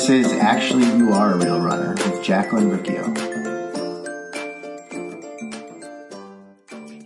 [0.00, 3.04] This is Actually You Are a Real Runner with Jacqueline Riccio.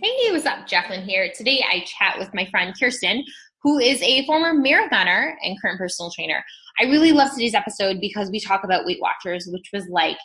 [0.01, 0.65] Hey, what's up?
[0.65, 1.29] Jacqueline here.
[1.35, 3.25] Today I chat with my friend Kirsten,
[3.61, 6.41] who is a former marathoner and current personal trainer.
[6.79, 10.17] I really love today's episode because we talk about Weight Watchers, which was like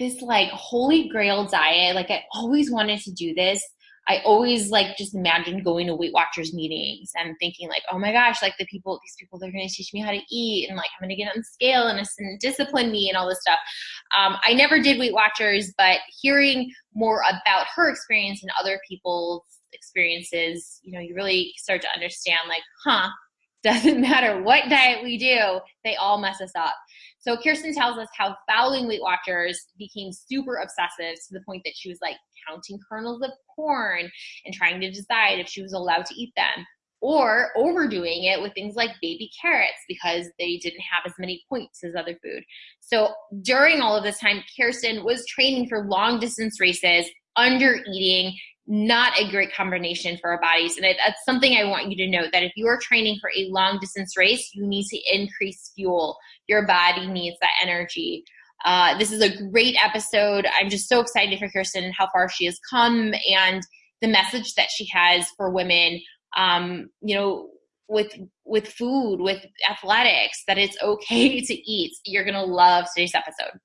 [0.00, 1.94] this like holy grail diet.
[1.94, 3.62] Like I always wanted to do this.
[4.10, 8.10] I always like just imagined going to Weight Watchers meetings and thinking like, oh my
[8.10, 10.76] gosh, like the people, these people, they're going to teach me how to eat and
[10.76, 13.60] like I'm going to get on scale and, and discipline me and all this stuff.
[14.18, 19.44] Um, I never did Weight Watchers, but hearing more about her experience and other people's
[19.72, 23.10] experiences, you know, you really start to understand like, huh,
[23.62, 26.74] doesn't matter what diet we do, they all mess us up.
[27.20, 31.74] So Kirsten tells us how following Weight Watchers became super obsessive to the point that
[31.76, 32.16] she was like
[32.48, 34.10] counting kernels of corn
[34.44, 36.64] and trying to decide if she was allowed to eat them
[37.02, 41.82] or overdoing it with things like baby carrots because they didn't have as many points
[41.84, 42.42] as other food.
[42.80, 47.06] So during all of this time, Kirsten was training for long distance races,
[47.36, 48.36] under eating,
[48.70, 50.76] not a great combination for our bodies.
[50.76, 53.48] And that's something I want you to know that if you are training for a
[53.50, 56.16] long distance race, you need to increase fuel.
[56.46, 58.22] Your body needs that energy.
[58.64, 60.46] Uh, this is a great episode.
[60.56, 63.60] I'm just so excited for Kirsten and how far she has come and
[64.00, 66.00] the message that she has for women.
[66.36, 67.48] Um, you know,
[67.88, 71.90] with with food, with athletics, that it's okay to eat.
[72.04, 73.58] You're gonna love today's episode.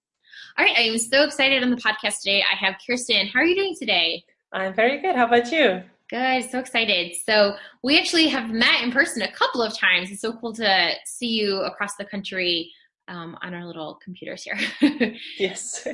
[0.58, 2.42] All right, I am so excited on the podcast today.
[2.42, 3.28] I have Kirsten.
[3.28, 4.24] How are you doing today?
[4.56, 5.16] I'm very good.
[5.16, 5.84] How about you?
[6.10, 7.14] Good, so excited.
[7.26, 10.10] So we actually have met in person a couple of times.
[10.10, 12.72] It's so cool to see you across the country
[13.10, 14.58] um, on our little computers here.
[15.38, 15.86] yes.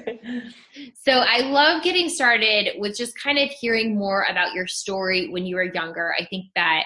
[0.93, 5.45] so I love getting started with just kind of hearing more about your story when
[5.45, 6.13] you were younger.
[6.19, 6.83] I think that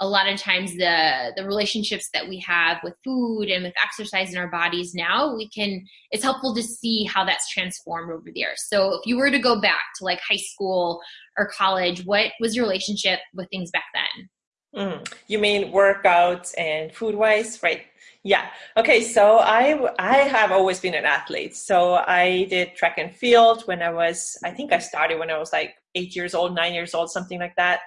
[0.00, 4.32] a lot of times the the relationships that we have with food and with exercise
[4.32, 8.40] in our bodies now we can it's helpful to see how that's transformed over the
[8.40, 11.00] years so if you were to go back to like high school
[11.38, 15.12] or college what was your relationship with things back then mm.
[15.28, 17.82] you mean workouts and food wise right
[18.24, 18.50] yeah.
[18.76, 19.02] Okay.
[19.02, 21.56] So I I have always been an athlete.
[21.56, 25.38] So I did track and field when I was I think I started when I
[25.38, 27.80] was like eight years old, nine years old, something like that.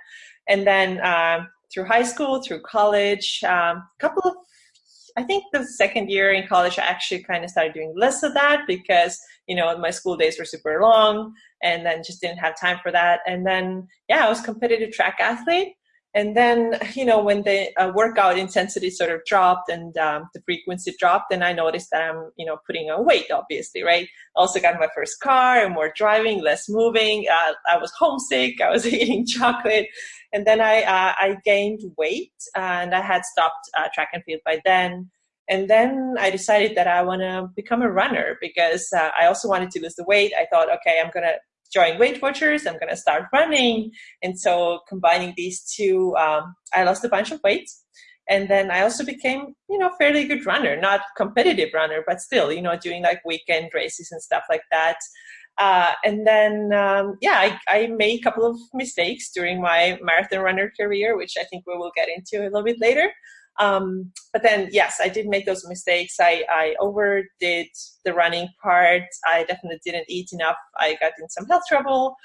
[0.47, 4.35] And then um, through high school, through college, a um, couple of
[5.17, 8.33] I think the second year in college, I actually kind of started doing less of
[8.33, 9.17] that because,
[9.47, 11.33] you know, my school days were super long
[11.63, 13.21] and then just didn't have time for that.
[13.25, 15.75] And then, yeah, I was competitive track athlete
[16.15, 20.41] and then you know when the uh, workout intensity sort of dropped and um, the
[20.41, 24.07] frequency dropped then i noticed that i'm you know putting on weight obviously right?
[24.35, 28.71] Also got my first car and more driving less moving uh, i was homesick i
[28.71, 29.87] was eating chocolate.
[30.33, 34.41] And then i uh, i gained weight and i had stopped uh, track and field
[34.45, 35.11] by then.
[35.47, 39.47] And then i decided that i want to become a runner because uh, i also
[39.49, 40.31] wanted to lose the weight.
[40.37, 41.35] I thought okay i'm going to
[41.73, 42.65] join Weight Watchers.
[42.65, 43.91] I'm going to start running.
[44.23, 47.69] And so combining these two, um, I lost a bunch of weight.
[48.27, 52.51] And then I also became, you know, fairly good runner, not competitive runner, but still,
[52.51, 54.97] you know, doing like weekend races and stuff like that.
[55.57, 60.39] Uh, and then, um, yeah, I, I, made a couple of mistakes during my marathon
[60.39, 63.09] runner career, which I think we will get into a little bit later.
[63.59, 66.17] Um, but then, yes, I did make those mistakes.
[66.19, 67.67] I, I overdid
[68.03, 69.03] the running part.
[69.25, 70.57] I definitely didn't eat enough.
[70.77, 72.15] I got in some health trouble.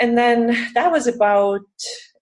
[0.00, 1.60] And then that was about,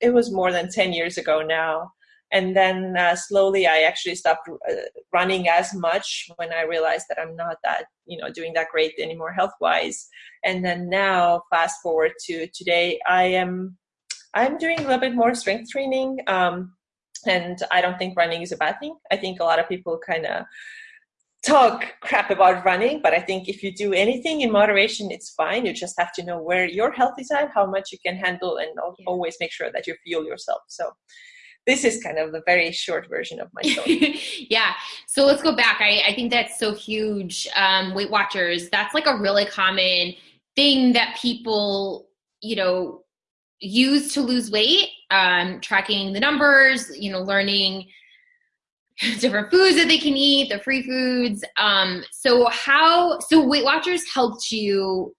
[0.01, 1.93] it was more than 10 years ago now.
[2.33, 4.75] And then uh, slowly I actually stopped uh,
[5.13, 8.95] running as much when I realized that I'm not that, you know, doing that great
[8.99, 10.09] anymore health wise.
[10.45, 13.77] And then now, fast forward to today, I am,
[14.35, 16.19] I'm doing a little bit more strength training.
[16.27, 16.76] Um,
[17.27, 18.97] and I don't think running is a bad thing.
[19.11, 20.45] I think a lot of people kind of
[21.47, 25.65] talk crap about running, but I think if you do anything in moderation, it's fine.
[25.65, 28.59] You just have to know where your health is at, how much you can handle,
[28.59, 28.71] and
[29.07, 30.63] always make sure that you fuel yourself.
[30.69, 30.91] So
[31.67, 34.21] this is kind of the very short version of my story.
[34.51, 34.73] yeah.
[35.07, 35.81] So let's go back.
[35.81, 37.49] I, I think that's so huge.
[37.57, 40.15] Um, Weight Watchers, that's like a really common
[40.55, 42.09] thing that people,
[42.41, 43.03] you know,
[43.61, 47.87] use to lose weight um, tracking the numbers you know learning
[49.21, 51.45] different foods that they can eat the free foods.
[51.59, 55.15] Um, so how so weight watchers helped you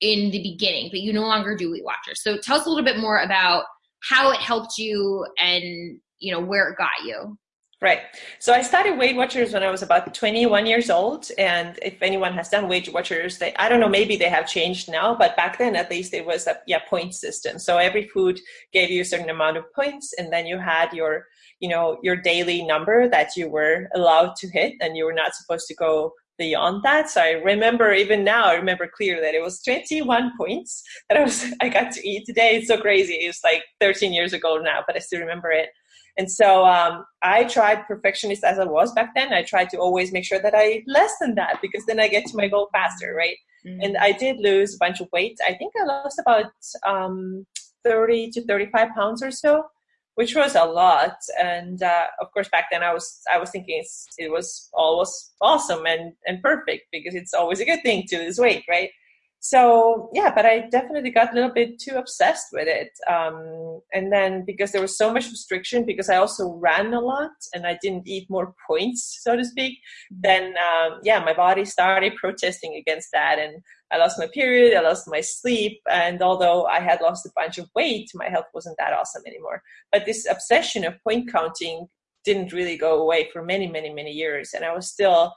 [0.00, 2.22] in the beginning but you no longer do weight watchers.
[2.22, 3.64] So tell us a little bit more about
[4.02, 7.38] how it helped you and you know where it got you
[7.82, 8.00] Right.
[8.40, 11.30] So I started Weight Watchers when I was about 21 years old.
[11.38, 14.90] And if anyone has done Weight Watchers, they, I don't know, maybe they have changed
[14.90, 17.58] now, but back then at least it was a yeah, point system.
[17.58, 18.38] So every food
[18.74, 21.24] gave you a certain amount of points and then you had your,
[21.58, 25.34] you know, your daily number that you were allowed to hit and you were not
[25.34, 27.08] supposed to go beyond that.
[27.08, 31.22] So I remember even now, I remember clear that it was 21 points that I
[31.22, 32.56] was I got to eat today.
[32.56, 33.14] It's so crazy.
[33.14, 35.70] It was like 13 years ago now, but I still remember it.
[36.18, 39.32] And so um, I tried perfectionist as I was back then.
[39.32, 42.26] I tried to always make sure that I less than that because then I get
[42.26, 43.36] to my goal faster, right?
[43.66, 43.80] Mm-hmm.
[43.82, 45.38] And I did lose a bunch of weight.
[45.46, 46.52] I think I lost about
[46.86, 47.46] um,
[47.84, 49.64] 30 to 35 pounds or so
[50.20, 51.16] which was a lot.
[51.40, 53.82] And uh, of course, back then I was I was thinking
[54.18, 58.38] it was always awesome and and perfect because it's always a good thing to lose
[58.38, 58.90] weight, right?
[59.42, 62.90] So yeah, but I definitely got a little bit too obsessed with it.
[63.10, 67.30] Um, and then because there was so much restriction, because I also ran a lot
[67.54, 69.78] and I didn't eat more points, so to speak,
[70.10, 73.38] then um, yeah, my body started protesting against that.
[73.38, 77.32] And I lost my period, I lost my sleep, and although I had lost a
[77.34, 79.62] bunch of weight, my health wasn't that awesome anymore.
[79.90, 81.88] But this obsession of point counting
[82.24, 85.32] didn't really go away for many, many, many years, and I was still,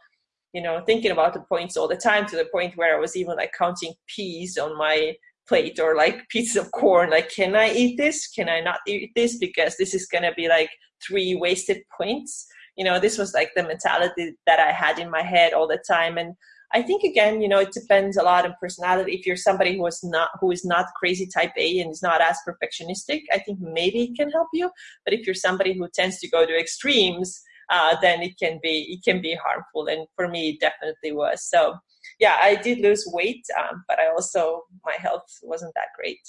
[0.54, 3.16] you know, thinking about the points all the time to the point where I was
[3.16, 5.16] even like counting peas on my
[5.48, 7.10] plate or like pieces of corn.
[7.10, 8.28] Like, can I eat this?
[8.28, 9.38] Can I not eat this?
[9.38, 10.70] Because this is gonna be like
[11.06, 12.46] three wasted points.
[12.78, 15.84] You know, this was like the mentality that I had in my head all the
[15.88, 16.36] time, and
[16.76, 19.14] I think again, you know, it depends a lot on personality.
[19.14, 22.20] If you're somebody who is not who is not crazy type A and is not
[22.20, 24.72] as perfectionistic, I think maybe it can help you.
[25.06, 28.94] But if you're somebody who tends to go to extremes, uh, then it can be
[28.94, 29.88] it can be harmful.
[29.88, 31.44] And for me, it definitely was.
[31.44, 31.75] So
[32.19, 36.19] yeah, I did lose weight, um, but I also my health wasn't that great.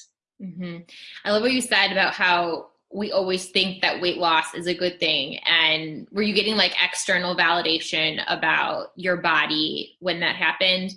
[0.42, 0.78] Mm-hmm.
[1.24, 4.74] I love what you said about how we always think that weight loss is a
[4.74, 10.94] good thing and were you getting like external validation about your body when that happened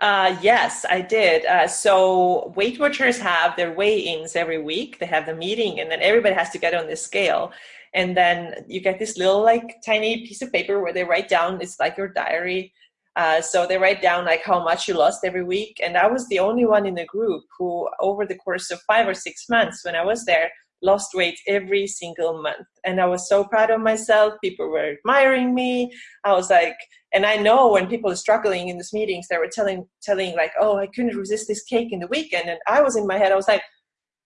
[0.00, 1.44] uh, yes, I did.
[1.44, 4.98] Uh, so Weight Watchers have their weigh-ins every week.
[4.98, 7.52] They have the meeting, and then everybody has to get on the scale.
[7.92, 11.60] And then you get this little, like, tiny piece of paper where they write down.
[11.60, 12.72] It's like your diary.
[13.16, 15.80] Uh, so they write down like how much you lost every week.
[15.84, 19.08] And I was the only one in the group who, over the course of five
[19.08, 20.50] or six months, when I was there,
[20.80, 22.66] lost weight every single month.
[22.84, 24.34] And I was so proud of myself.
[24.42, 25.92] People were admiring me.
[26.24, 26.76] I was like,
[27.12, 30.52] and I know when people are struggling in these meetings, they were telling, telling like,
[30.58, 32.48] oh, I couldn't resist this cake in the weekend.
[32.48, 33.62] And I was in my head, I was like,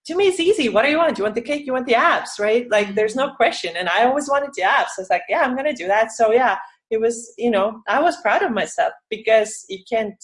[0.06, 0.68] to me, it's easy.
[0.68, 1.16] What do you want?
[1.16, 1.66] You want the cake?
[1.66, 2.70] You want the abs, right?
[2.70, 3.74] Like, there's no question.
[3.76, 4.92] And I always wanted the abs.
[4.98, 6.12] I was like, yeah, I'm going to do that.
[6.12, 6.58] So, yeah,
[6.90, 10.22] it was, you know, I was proud of myself because you can't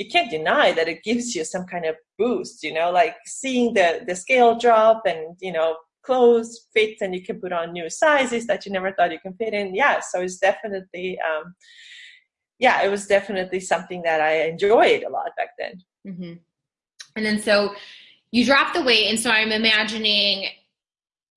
[0.00, 3.74] you can't deny that it gives you some kind of boost you know like seeing
[3.74, 7.90] the the scale drop and you know clothes fit and you can put on new
[7.90, 11.54] sizes that you never thought you can fit in yeah so it's definitely um
[12.58, 15.74] yeah it was definitely something that i enjoyed a lot back then
[16.08, 16.32] mm-hmm.
[17.16, 17.74] and then so
[18.32, 20.48] you drop the weight and so i'm imagining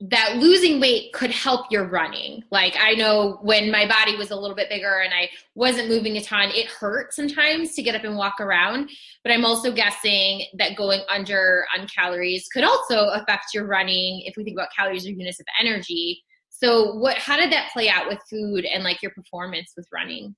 [0.09, 2.43] that losing weight could help your running.
[2.51, 6.17] Like I know when my body was a little bit bigger and I wasn't moving
[6.17, 8.89] a ton, it hurt sometimes to get up and walk around.
[9.23, 14.35] But I'm also guessing that going under on calories could also affect your running if
[14.35, 16.21] we think about calories or units of energy.
[16.63, 20.33] So what how did that play out with food and like your performance with running?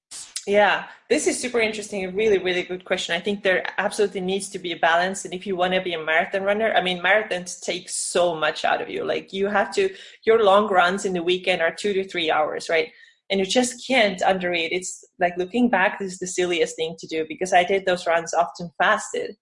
[0.48, 2.06] Yeah, this is super interesting.
[2.06, 3.16] A really, really good question.
[3.16, 5.26] I think there absolutely needs to be a balance.
[5.26, 8.66] And if you want to be a marathon runner, I mean, marathons take so much
[8.66, 9.04] out of you.
[9.04, 9.94] Like you have to,
[10.26, 12.92] your long runs in the weekend are two to three hours, right?
[13.30, 14.72] And you just can't underrate.
[14.72, 18.06] It's like looking back, this is the silliest thing to do because I did those
[18.08, 19.36] runs often fasted.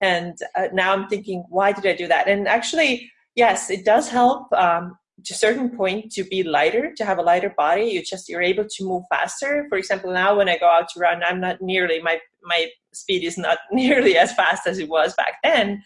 [0.00, 2.28] And uh, now I'm thinking, why did I do that?
[2.28, 4.52] And actually, yes, it does help.
[4.52, 7.84] Um, to a certain point to be lighter to have a lighter body.
[7.84, 9.66] You just you're able to move faster.
[9.68, 13.24] For example now when i go out to run i'm not nearly my my speed
[13.24, 15.82] is not nearly as fast as it was back then.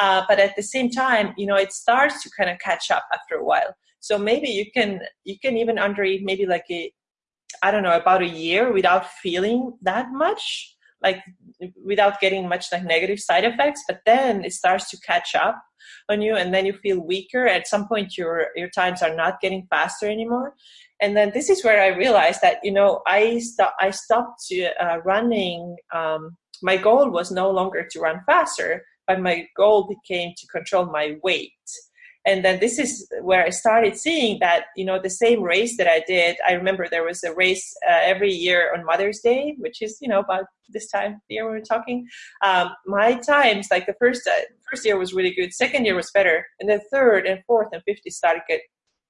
[0.00, 3.04] Uh, but at the same time you know it starts to kind of catch up
[3.12, 3.74] after a while.
[4.00, 6.92] So maybe you can you can even undereat maybe like a
[7.62, 11.18] i don't know about a year without feeling that much like
[11.84, 15.62] without getting much like negative side effects but then it starts to catch up
[16.08, 17.46] on you and then you feel weaker.
[17.46, 20.54] At some point your your times are not getting faster anymore.
[21.00, 24.40] And then this is where i realized that you know i stopped i stopped
[24.80, 30.32] uh, running um, my goal was no longer to run faster but my goal became
[30.36, 31.66] to control my weight
[32.24, 35.88] and then this is where i started seeing that you know the same race that
[35.88, 39.82] i did i remember there was a race uh, every year on mother's day which
[39.82, 42.06] is you know about this time the year we are talking.
[42.42, 46.10] Um, my times like the first uh, first year was really good second year was
[46.12, 48.60] better and then third and fourth and fifth started get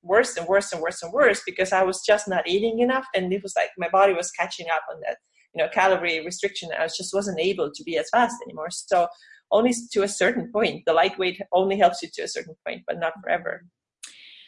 [0.03, 3.33] worse and worse and worse and worse because i was just not eating enough and
[3.33, 5.19] it was like my body was catching up on that
[5.55, 6.71] you know calorie restriction.
[6.79, 8.71] I just wasn't able to be as fast anymore.
[8.71, 9.09] So
[9.53, 10.83] only to a certain point.
[10.87, 13.65] The lightweight only helps you to a certain point, but not forever.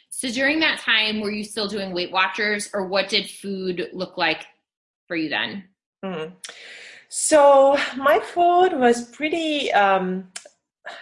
[0.09, 4.17] So during that time, were you still doing Weight Watchers, or what did food look
[4.17, 4.45] like
[5.07, 5.65] for you then?
[6.03, 6.33] Mm.
[7.09, 9.71] So my food was pretty.
[9.71, 10.31] Um,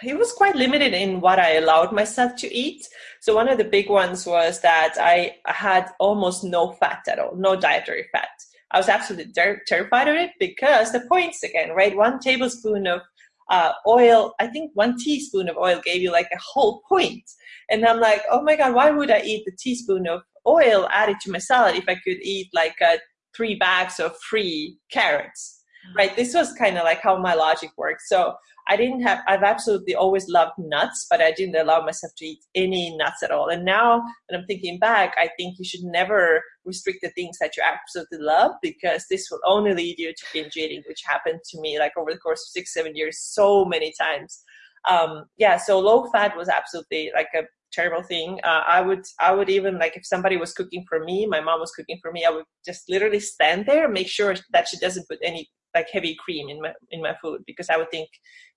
[0.02, 2.86] it was quite limited in what I allowed myself to eat.
[3.20, 7.36] So one of the big ones was that I had almost no fat at all,
[7.36, 8.28] no dietary fat.
[8.70, 11.96] I was absolutely ter- terrified of it because the points again, right?
[11.96, 13.02] One tablespoon of
[13.50, 17.22] uh, oil, I think one teaspoon of oil gave you like a whole point.
[17.70, 21.16] And I'm like, oh my God, why would I eat the teaspoon of oil added
[21.22, 22.96] to my salad if I could eat like uh,
[23.36, 25.62] three bags of free carrots?
[25.96, 26.16] Right?
[26.16, 28.02] This was kind of like how my logic worked.
[28.06, 28.34] So
[28.66, 32.38] I didn't have, I've absolutely always loved nuts, but I didn't allow myself to eat
[32.54, 33.48] any nuts at all.
[33.48, 37.56] And now when I'm thinking back, I think you should never restrict the things that
[37.56, 41.60] you absolutely love because this will only lead you to binge eating, which happened to
[41.60, 44.42] me like over the course of six, seven years so many times.
[44.88, 47.42] Um, yeah, so low fat was absolutely like a
[47.72, 48.38] terrible thing.
[48.44, 51.60] Uh, I would I would even like if somebody was cooking for me, my mom
[51.60, 55.08] was cooking for me, I would just literally stand there, make sure that she doesn't
[55.08, 58.08] put any like heavy cream in my in my food because I would think,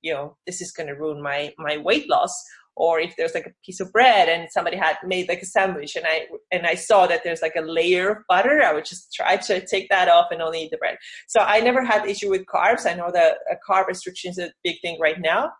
[0.01, 2.33] you know, this is going to ruin my my weight loss.
[2.79, 5.95] Or if there's like a piece of bread and somebody had made like a sandwich
[5.95, 9.11] and I and I saw that there's like a layer of butter, I would just
[9.13, 10.97] try to take that off and only eat the bread.
[11.27, 12.85] So I never had issue with carbs.
[12.85, 15.51] I know that a carb restriction is a big thing right now.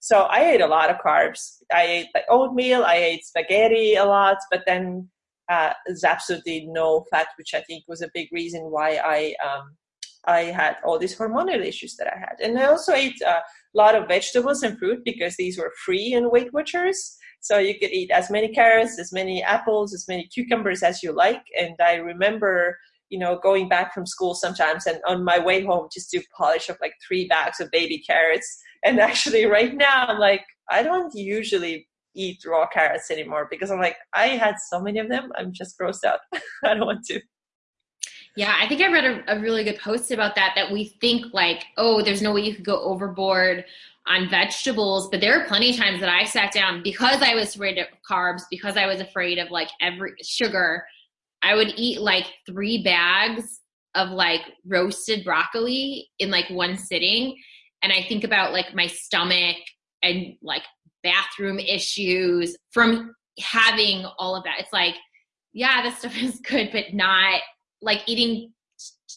[0.00, 1.62] So I ate a lot of carbs.
[1.72, 5.08] I ate like oatmeal, I ate spaghetti a lot, but then
[5.48, 9.76] uh, there's absolutely no fat, which I think was a big reason why I um,
[10.26, 12.36] I had all these hormonal issues that I had.
[12.42, 13.40] And I also ate a
[13.74, 17.16] lot of vegetables and fruit because these were free in Weight Watchers.
[17.40, 21.12] So you could eat as many carrots, as many apples, as many cucumbers as you
[21.12, 21.42] like.
[21.58, 22.76] And I remember,
[23.08, 26.68] you know, going back from school sometimes and on my way home just to polish
[26.68, 28.60] up like three bags of baby carrots.
[28.84, 33.78] And actually right now I'm like, I don't usually eat raw carrots anymore because I'm
[33.78, 35.30] like, I had so many of them.
[35.36, 36.20] I'm just grossed out.
[36.64, 37.20] I don't want to.
[38.36, 40.52] Yeah, I think I read a, a, really good post about that.
[40.56, 43.64] That we think like, oh, there's no way you could go overboard
[44.06, 47.54] on vegetables, but there are plenty of times that I sat down because I was
[47.54, 50.84] afraid of carbs, because I was afraid of like every sugar.
[51.42, 53.60] I would eat like three bags
[53.94, 57.36] of like roasted broccoli in like one sitting,
[57.82, 59.56] and I think about like my stomach
[60.02, 60.62] and like
[61.02, 64.60] bathroom issues from having all of that.
[64.60, 64.94] It's like,
[65.54, 67.40] yeah, this stuff is good, but not
[67.82, 68.52] like eating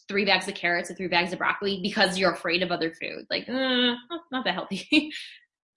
[0.07, 3.25] three bags of carrots or three bags of broccoli because you're afraid of other food.
[3.29, 3.95] Like, uh,
[4.31, 4.87] not that healthy.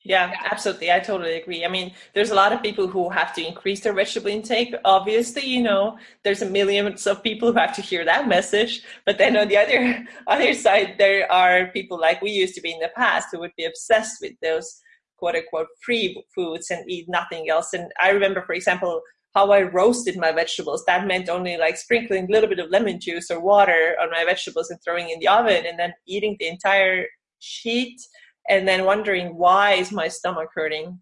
[0.05, 0.91] yeah, yeah, absolutely.
[0.91, 1.65] I totally agree.
[1.65, 4.75] I mean, there's a lot of people who have to increase their vegetable intake.
[4.85, 8.83] Obviously, you know, there's a millions of people who have to hear that message.
[9.07, 12.73] But then on the other other side, there are people like we used to be
[12.73, 14.81] in the past who would be obsessed with those
[15.19, 17.73] quote unquote free foods and eat nothing else.
[17.73, 19.03] And I remember, for example,
[19.35, 20.85] how I roasted my vegetables.
[20.87, 24.25] That meant only like sprinkling a little bit of lemon juice or water on my
[24.25, 27.07] vegetables and throwing in the oven and then eating the entire
[27.39, 28.01] sheet
[28.49, 31.01] and then wondering why is my stomach hurting.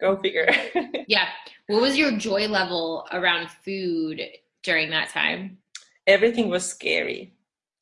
[0.00, 0.48] Go figure.
[1.08, 1.28] yeah.
[1.66, 4.22] What was your joy level around food
[4.62, 5.58] during that time?
[6.06, 7.34] Everything was scary.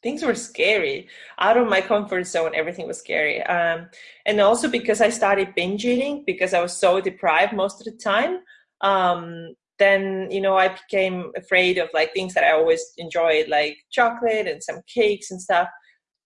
[0.02, 1.09] Things were scary.
[1.38, 3.40] Out of my comfort zone, everything was scary.
[3.45, 3.88] Um,
[4.26, 7.99] and also because I started binge eating because I was so deprived most of the
[7.99, 8.40] time
[8.83, 13.77] um, then you know i became afraid of like things that i always enjoyed like
[13.91, 15.69] chocolate and some cakes and stuff.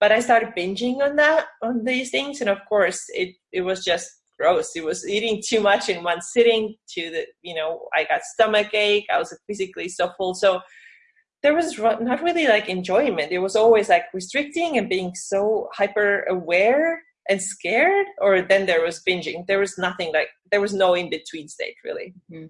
[0.00, 3.84] But i started binging on that on these things and of course it it was
[3.84, 4.76] just gross.
[4.76, 8.74] It was eating too much in one sitting to the you know i got stomach
[8.74, 10.34] ache i was physically so full.
[10.34, 10.60] So
[11.42, 13.30] there was not really like enjoyment.
[13.30, 18.82] It was always like restricting and being so hyper aware and scared or then there
[18.82, 19.46] was binging.
[19.46, 22.14] There was nothing like there was no in between state really.
[22.30, 22.46] Mm-hmm.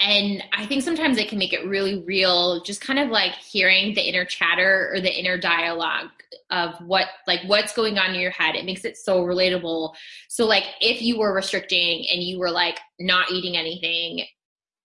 [0.00, 3.94] and i think sometimes it can make it really real just kind of like hearing
[3.94, 6.08] the inner chatter or the inner dialogue
[6.52, 8.54] of what like what's going on in your head.
[8.54, 9.94] It makes it so relatable.
[10.28, 14.24] So like if you were restricting and you were like not eating anything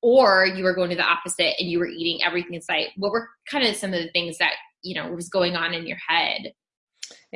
[0.01, 3.11] or you were going to the opposite and you were eating everything in sight what
[3.11, 5.97] were kind of some of the things that you know was going on in your
[6.07, 6.53] head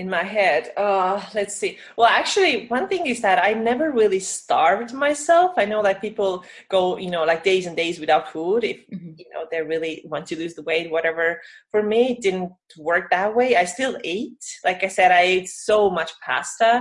[0.02, 0.64] in my head.
[0.86, 1.72] Uh let's see.
[1.98, 5.50] Well actually one thing is that i never really starved myself.
[5.64, 6.32] I know that people
[6.76, 9.14] go you know like days and days without food if mm-hmm.
[9.22, 11.26] you know they really want to lose the weight whatever.
[11.72, 12.52] For me it didn't
[12.90, 13.50] work that way.
[13.64, 14.44] I still ate.
[14.68, 16.72] Like i said i ate so much pasta.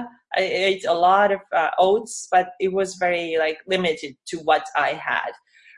[0.41, 4.65] I ate a lot of uh, oats but it was very like limited to what
[4.87, 5.33] i had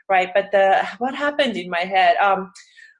[0.09, 0.29] right?
[0.37, 2.17] But the what happened in my head?
[2.17, 2.51] Um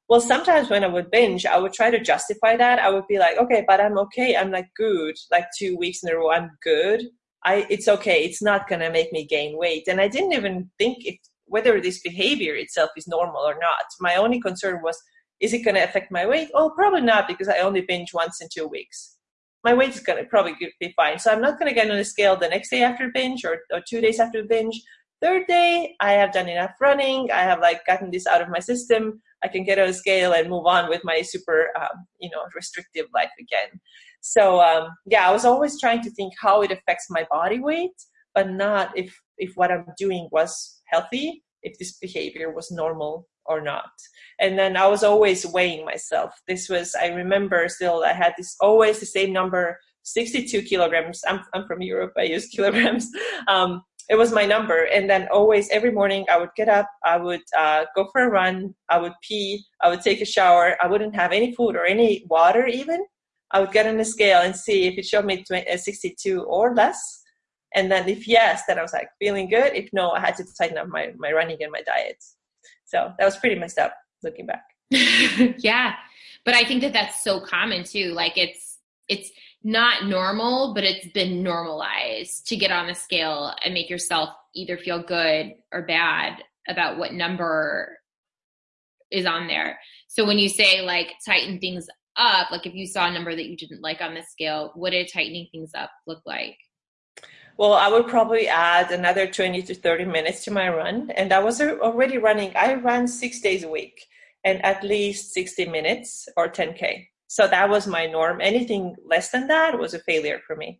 [0.09, 2.79] well, sometimes when I would binge, I would try to justify that.
[2.79, 4.35] I would be like, okay, but I'm okay.
[4.35, 5.15] I'm like good.
[5.31, 7.03] Like two weeks in a row, I'm good.
[7.45, 8.23] I it's okay.
[8.23, 9.87] It's not gonna make me gain weight.
[9.87, 13.85] And I didn't even think if whether this behavior itself is normal or not.
[13.99, 15.01] My only concern was
[15.39, 16.49] is it to affect my weight?
[16.53, 19.17] Oh, probably not because I only binge once in two weeks.
[19.63, 21.19] My weight is to probably be fine.
[21.19, 23.81] So I'm not to get on the scale the next day after binge or, or
[23.87, 24.81] two days after binge.
[25.23, 27.31] Third day, I have done enough running.
[27.31, 29.21] I have like gotten this out of my system.
[29.41, 32.41] I can get on a scale and move on with my super, um, you know,
[32.53, 33.79] restrictive life again.
[34.19, 37.95] So um, yeah, I was always trying to think how it affects my body weight,
[38.35, 43.61] but not if if what I'm doing was healthy, if this behavior was normal or
[43.61, 43.91] not.
[44.41, 46.33] And then I was always weighing myself.
[46.49, 51.21] This was I remember still I had this always the same number, 62 kilograms.
[51.25, 52.11] I'm I'm from Europe.
[52.17, 53.07] I use kilograms.
[53.49, 54.85] Um, it was my number.
[54.85, 58.29] And then always every morning i would get up i would uh, go for a
[58.29, 60.77] run i would pee i would take a shower.
[60.81, 63.05] I wouldn't have any food or any water even.
[63.51, 66.43] I would get on the scale and see if it showed me 20, uh, 62
[66.43, 67.21] or less.
[67.75, 69.73] And then if yes then i was like feeling good.
[69.73, 72.23] If no i had to tighten up my, my running and my diet.
[72.85, 73.93] So that was pretty messed up
[74.23, 74.65] looking back.
[75.59, 75.93] Yeah.
[76.45, 78.11] But i think that that's so common too.
[78.13, 78.73] Like it's
[79.07, 79.31] it's
[79.63, 84.77] not normal, but it's been normalized to get on the scale and make yourself either
[84.77, 87.97] feel good or bad about what number
[89.09, 89.79] is on there.
[90.07, 93.45] So when you say like tighten things up, like if you saw a number that
[93.45, 96.57] you didn't like on the scale, what did tightening things up look like?
[97.57, 101.11] Well, I would probably add another 20 to 30 minutes to my run.
[101.11, 104.07] And I was already running, I ran six days a week
[104.43, 107.07] and at least 60 minutes or 10K.
[107.33, 108.41] So that was my norm.
[108.41, 110.79] Anything less than that was a failure for me.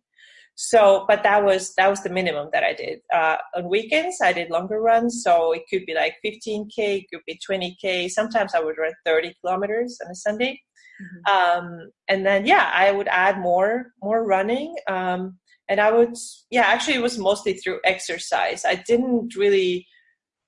[0.54, 3.00] So, but that was that was the minimum that I did.
[3.12, 7.22] Uh, on weekends, I did longer runs, so it could be like 15k, it could
[7.26, 8.08] be 20k.
[8.08, 10.60] Sometimes I would run 30 kilometers on a Sunday,
[11.02, 11.34] mm-hmm.
[11.34, 14.76] um, and then yeah, I would add more more running.
[14.86, 15.36] Um,
[15.68, 16.14] and I would
[16.52, 18.64] yeah, actually, it was mostly through exercise.
[18.64, 19.88] I didn't really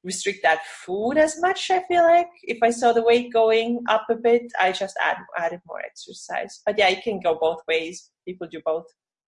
[0.06, 1.70] restrict that food as much.
[1.70, 5.16] I feel like if I saw the weight going up a bit, I just add
[5.37, 6.62] added more exercise.
[6.64, 8.11] But yeah, it can go both ways.
[8.26, 8.87] People do both.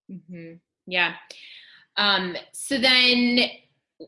[0.09, 0.53] Mm-hmm.
[0.87, 1.13] Yeah.
[1.97, 3.49] Um, so then,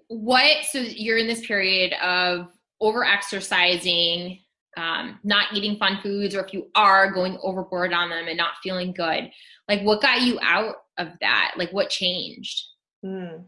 [0.07, 0.65] what?
[0.71, 2.47] So you're in this period of
[2.79, 4.39] over exercising,
[4.77, 8.53] um, not eating fun foods, or if you are going overboard on them and not
[8.63, 9.29] feeling good.
[9.67, 11.51] Like, what got you out of that?
[11.57, 12.63] Like, what changed?
[13.05, 13.43] Mm.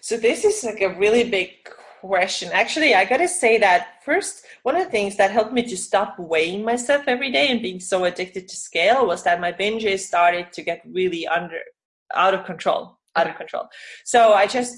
[0.00, 1.50] So this is like a really big
[2.02, 2.50] question.
[2.52, 6.18] Actually, I gotta say that first, one of the things that helped me to stop
[6.18, 10.52] weighing myself every day and being so addicted to scale was that my binges started
[10.52, 11.60] to get really under,
[12.14, 13.68] out of control, out of control.
[14.04, 14.74] So I just,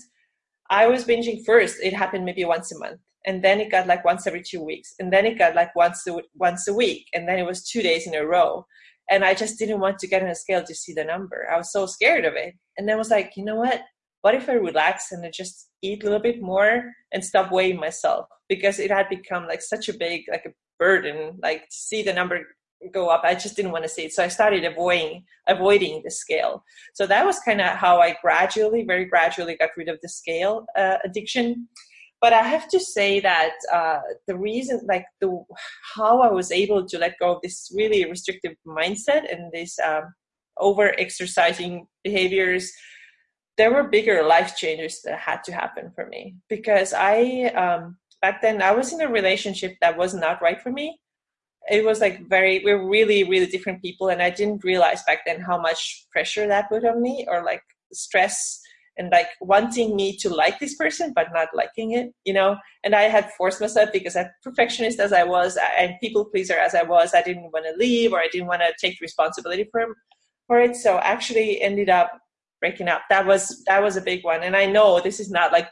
[0.69, 1.79] I was binging first.
[1.83, 4.95] It happened maybe once a month, and then it got like once every two weeks,
[4.99, 7.83] and then it got like once a, once a week, and then it was two
[7.83, 8.67] days in a row.
[9.11, 11.47] And I just didn't want to get on a scale to see the number.
[11.53, 12.55] I was so scared of it.
[12.79, 13.83] And then I was like, you know what?
[14.25, 17.79] what if I relax and I just eat a little bit more and stop weighing
[17.79, 18.27] myself?
[18.49, 22.13] Because it had become like such a big, like a burden, like to see the
[22.13, 22.47] number
[22.93, 23.23] go up.
[23.25, 24.13] I just didn't want to see it.
[24.13, 26.65] So I started avoiding, avoiding the scale.
[26.95, 30.67] So that was kind of how I gradually, very gradually got rid of the scale
[30.77, 31.69] uh, addiction.
[32.21, 35.43] But I have to say that uh, the reason, like the,
[35.95, 40.15] how I was able to let go of this really restrictive mindset and this um,
[40.59, 42.73] over exercising behaviors
[43.57, 48.43] there were bigger life changes that had to happen for me because I um, back
[48.43, 50.99] then I was in a relationship that was not right for me.
[51.71, 55.21] It was like very we are really really different people, and I didn't realize back
[55.27, 57.63] then how much pressure that put on me or like
[57.93, 58.61] stress
[58.97, 62.95] and like wanting me to like this person but not liking it you know and
[62.95, 66.83] i had forced myself because i'm perfectionist as i was and people pleaser as i
[66.83, 69.87] was i didn't want to leave or i didn't want to take responsibility for
[70.47, 72.11] for it so actually ended up
[72.65, 73.03] breaking up.
[73.11, 74.43] That was that was a big one.
[74.47, 75.69] And i know this is not like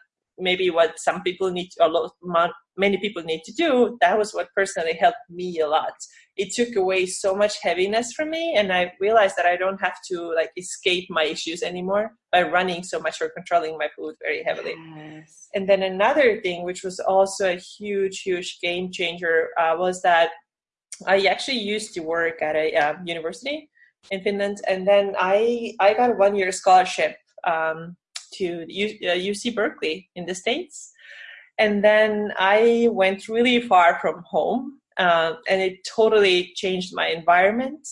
[0.49, 3.97] maybe what some people need to, or many people need to do.
[4.01, 5.97] That was what personally helped me a lot.
[6.37, 9.99] It took away so much heaviness from me and i realized that i don't have
[10.11, 14.43] to like escape my issues anymore by running so much or controlling my food very
[14.49, 14.75] heavily.
[14.97, 15.49] Yes.
[15.55, 20.29] and then another thing which was also a huge huge game changer uh, was that
[21.15, 23.57] i actually used to work at a uh, university
[24.11, 27.97] in Finland, and then I I got a one year scholarship um,
[28.35, 30.93] to U, uh, UC Berkeley in the states,
[31.59, 37.87] and then I went really far from home, uh, and it totally changed my environment.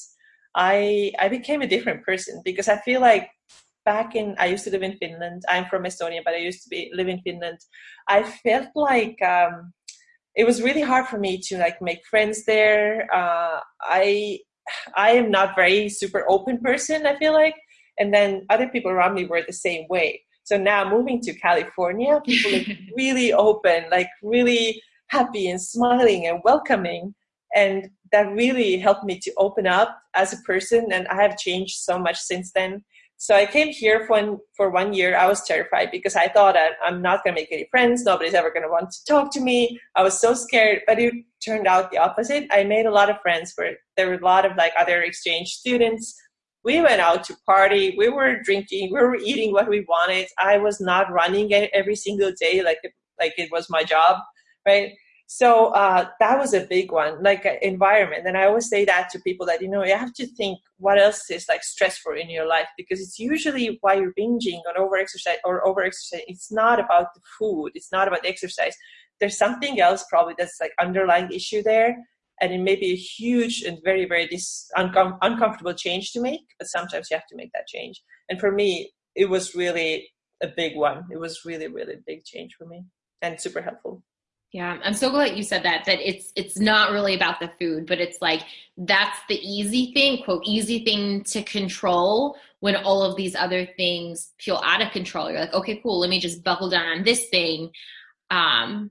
[0.54, 3.28] I I became a different person because I feel like
[3.84, 5.42] back in I used to live in Finland.
[5.48, 7.58] I'm from Estonia, but I used to be live in Finland.
[8.08, 9.72] I felt like um,
[10.34, 13.08] it was really hard for me to like make friends there.
[13.12, 14.38] Uh, I
[14.96, 17.54] I am not very super open person, I feel like.
[17.98, 20.22] And then other people around me were the same way.
[20.44, 22.64] So now moving to California, people are
[22.96, 27.14] really open, like really happy and smiling and welcoming.
[27.54, 31.76] and that really helped me to open up as a person and i have changed
[31.78, 32.82] so much since then
[33.16, 36.54] so i came here for one, for one year i was terrified because i thought
[36.54, 39.32] that i'm not going to make any friends nobody's ever going to want to talk
[39.32, 41.12] to me i was so scared but it
[41.44, 42.46] turned out the opposite.
[42.50, 45.48] I made a lot of friends where there were a lot of like other exchange
[45.48, 46.14] students.
[46.64, 47.94] We went out to party.
[47.96, 48.92] We were drinking.
[48.92, 50.28] We were eating what we wanted.
[50.38, 54.18] I was not running every single day like it, like it was my job
[54.66, 54.92] right?
[55.26, 58.26] So uh, that was a big one like uh, environment.
[58.26, 60.98] And i always say that to people that you know you have to think what
[60.98, 64.96] else is like stressful in your life because it's usually why you're binging or over
[64.96, 67.70] exercise or over exercise it's not about the food.
[67.74, 68.76] It's not about the exercise
[69.20, 71.96] there's something else probably that's like underlying issue there
[72.40, 76.40] and it may be a huge and very very dis- uncom- uncomfortable change to make
[76.58, 78.02] but sometimes you have to make that change.
[78.28, 80.08] And for me it was really
[80.42, 81.04] a big one.
[81.12, 82.84] It was really really big change for me
[83.22, 84.02] and super helpful.
[84.52, 87.86] Yeah i'm so glad you said that that it's it's not really about the food
[87.86, 88.42] but it's like
[88.78, 94.32] that's the easy thing quote easy thing to control when all of these other things
[94.38, 95.30] feel out of control.
[95.30, 97.70] You're like okay cool let me just buckle down on this thing
[98.30, 98.90] um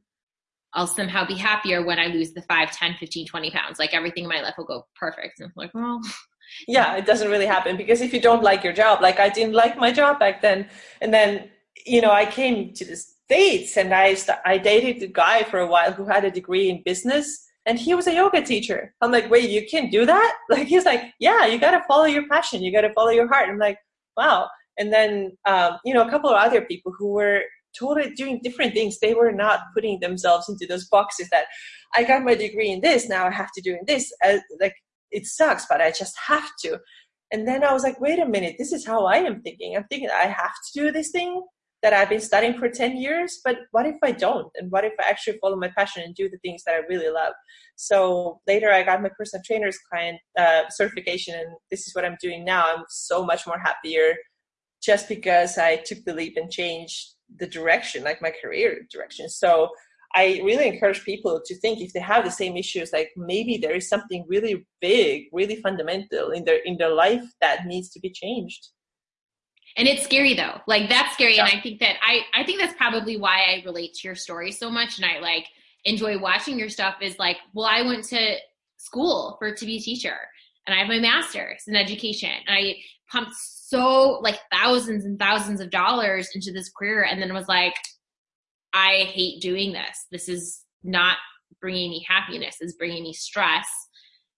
[0.74, 3.80] I'll somehow be happier when I lose the 5, 10, 15, 20 pounds.
[3.80, 5.40] Like everything in my life will go perfect.
[5.40, 6.02] And I'm like, well,
[6.68, 9.54] yeah, it doesn't really happen because if you don't like your job, like I didn't
[9.54, 10.68] like my job back then.
[11.02, 11.50] And then,
[11.86, 15.60] you know, I came to the States and I, st- I dated a guy for
[15.60, 18.94] a while who had a degree in business and he was a yoga teacher.
[19.02, 20.38] I'm like, wait, you can do that?
[20.50, 22.64] Like, he's like, yeah, you got to follow your passion.
[22.64, 23.50] You got to follow your heart.
[23.50, 23.78] I'm like,
[24.18, 24.50] wow.
[24.80, 27.44] And then, um, you know, a couple of other people who were
[27.78, 29.00] totally doing different things.
[29.00, 31.46] They were not putting themselves into those boxes that
[31.96, 34.14] I got my degree in this, now I have to do in this.
[34.24, 34.76] Uh, like
[35.12, 36.80] it sucks, but I just have to.
[37.32, 39.76] And then I was like, wait a minute, this is how I am thinking.
[39.76, 41.44] I'm thinking I have to do this thing
[41.82, 44.50] that I've been studying for 10 years, but what if I don't?
[44.56, 47.10] And what if I actually follow my passion and do the things that I really
[47.10, 47.34] love?
[47.78, 52.18] So later I got my personal trainer's client uh, certification, and this is what I'm
[52.22, 52.66] doing now.
[52.68, 54.16] I'm so much more happier
[54.84, 59.30] just because I took the leap and changed the direction, like my career direction.
[59.30, 59.70] So
[60.16, 63.76] I really encourage people to think if they have the same issues, like maybe there
[63.76, 68.12] is something really big, really fundamental in their in their life that needs to be
[68.12, 68.70] changed.
[69.78, 70.62] And it's scary though.
[70.68, 71.36] Like that's scary.
[71.36, 71.46] Yeah.
[71.46, 74.52] And I think that I I think that's probably why I relate to your story
[74.52, 75.46] so much and I like
[75.86, 78.36] enjoy watching your stuff is like, well, I went to
[78.78, 80.18] school for to be a teacher
[80.66, 82.32] and I have my master's in education.
[82.48, 82.76] And I
[83.12, 83.36] pumped
[83.70, 87.76] so like thousands and thousands of dollars into this career and then was like
[88.74, 90.08] i hate doing this.
[90.12, 91.18] This is not
[91.62, 92.58] bringing me happiness.
[92.62, 93.68] It's bringing me stress.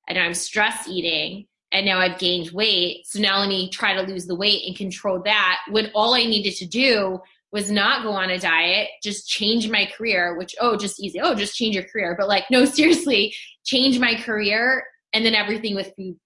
[0.10, 3.08] And i'm stress eating and now i've gained weight.
[3.08, 6.26] So now let me try to lose the weight and control that when all i
[6.26, 7.20] needed to do
[7.54, 11.22] was not go on a diet just change my career which oh just easy.
[11.22, 12.17] Oh just change your career.
[12.20, 16.17] But like no seriously change my career and then everything with food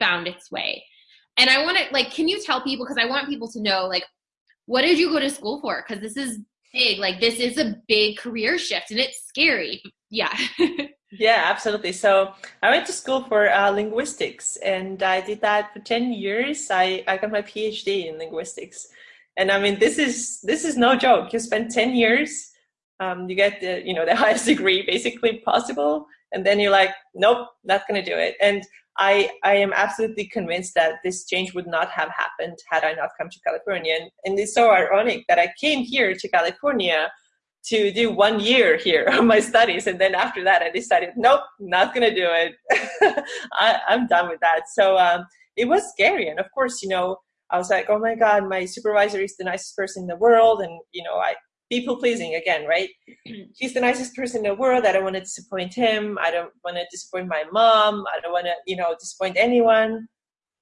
[0.00, 0.82] found its way
[1.36, 3.86] and I want to like, can you tell people because I want people to know
[3.86, 4.04] like,
[4.66, 5.84] what did you go to school for?
[5.86, 6.38] Because this is
[6.72, 6.98] big.
[6.98, 9.82] Like, this is a big career shift, and it's scary.
[10.14, 10.36] Yeah.
[11.10, 11.92] yeah, absolutely.
[11.92, 16.70] So I went to school for uh, linguistics, and I did that for ten years.
[16.70, 18.88] I I got my PhD in linguistics,
[19.38, 21.32] and I mean, this is this is no joke.
[21.32, 22.52] You spend ten years.
[23.00, 26.90] Um, you get the you know the highest degree basically possible and then you're like
[27.14, 28.64] nope not to do it and
[28.98, 33.10] I, I am absolutely convinced that this change would not have happened had I not
[33.18, 33.96] come to California.
[34.24, 37.10] And, it's so ironic that I came here to California
[37.66, 39.86] to do one year here on my studies.
[39.86, 42.54] And then after that, I decided, nope, not going to do it.
[43.52, 44.62] I, am done with that.
[44.74, 45.26] So um,
[45.56, 46.28] it was scary.
[46.28, 47.16] And of course, you know,
[47.50, 50.60] I was like, oh my God, my supervisor is the nicest person in the world.
[50.60, 51.34] And, you know, I
[51.72, 52.90] people pleasing again, right?
[53.56, 54.84] He's the nicest person in the world.
[54.84, 56.18] I don't want to disappoint him.
[56.20, 58.04] I don't want to disappoint my mom.
[58.14, 60.06] I don't want to, you know, disappoint anyone.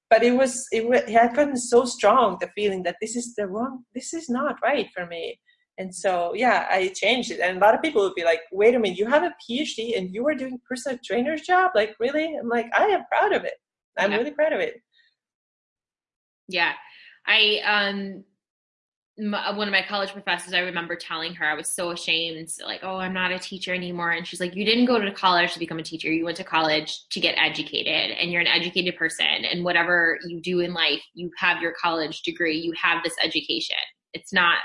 [0.09, 3.47] But it was, it, it had gotten so strong, the feeling that this is the
[3.47, 5.37] wrong, this is not right for me.
[5.77, 7.39] And so, yeah, I changed it.
[7.41, 9.97] And a lot of people would be like, wait a minute, you have a PhD
[9.97, 11.71] and you are doing personal trainer's job?
[11.75, 12.35] Like, really?
[12.39, 13.53] I'm like, I am proud of it.
[13.97, 14.17] I'm yeah.
[14.17, 14.75] really proud of it.
[16.47, 16.73] Yeah.
[17.25, 18.23] I, um,
[19.17, 22.49] my, uh, one of my college professors, I remember telling her I was so ashamed,
[22.65, 24.11] like, oh, I'm not a teacher anymore.
[24.11, 26.11] And she's like, you didn't go to college to become a teacher.
[26.11, 29.25] You went to college to get educated, and you're an educated person.
[29.25, 33.75] And whatever you do in life, you have your college degree, you have this education.
[34.13, 34.57] It's not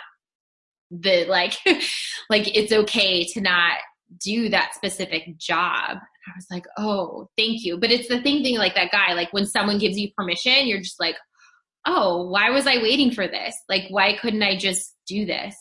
[0.90, 1.54] the like,
[2.30, 3.78] like it's okay to not
[4.20, 5.98] do that specific job.
[5.98, 7.78] I was like, oh, thank you.
[7.78, 10.80] But it's the thing thing like that guy, like when someone gives you permission, you're
[10.80, 11.16] just like,
[11.86, 13.56] oh, why was I waiting for this?
[13.68, 15.54] Like, why couldn't I just do this?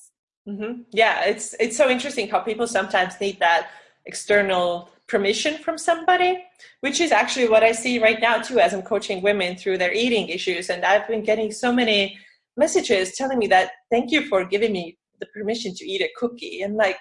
[0.47, 0.81] Mm-hmm.
[0.91, 3.69] Yeah, it's it's so interesting how people sometimes need that
[4.05, 6.43] external permission from somebody,
[6.81, 9.93] which is actually what I see right now too as I'm coaching women through their
[9.93, 10.69] eating issues.
[10.69, 12.17] And I've been getting so many
[12.57, 16.61] messages telling me that thank you for giving me the permission to eat a cookie.
[16.61, 16.97] And like,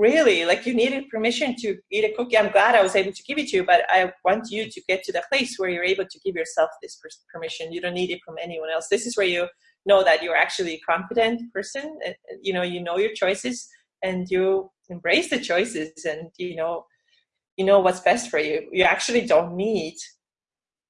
[0.00, 2.38] really, like you needed permission to eat a cookie.
[2.38, 4.80] I'm glad I was able to give it to you, but I want you to
[4.88, 7.00] get to the place where you're able to give yourself this
[7.32, 7.72] permission.
[7.72, 8.88] You don't need it from anyone else.
[8.90, 9.46] This is where you
[9.86, 11.98] know that you're actually a confident person.
[12.04, 13.68] Eh, eh, you know, you know your choices
[14.02, 16.84] and you embrace the choices and you know
[17.56, 19.94] you know what's best for you you actually don't need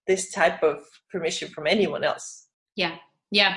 [0.07, 2.46] this type of permission from anyone else
[2.77, 2.96] yeah
[3.31, 3.57] yeah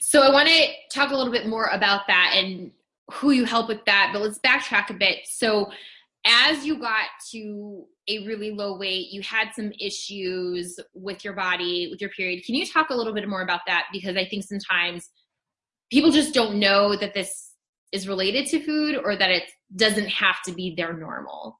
[0.00, 2.70] so i want to talk a little bit more about that and
[3.12, 5.20] who you help with that but let's backtrack a bit.
[5.24, 5.70] So
[6.24, 11.88] as you got to a really low weight you had some issues with your body
[11.90, 12.44] with your period.
[12.44, 13.86] Can you talk a little bit more about that?
[13.92, 15.08] Because i think sometimes
[15.90, 17.52] people just don't know that this
[17.92, 21.58] is related to food or that it doesn't have to be their normal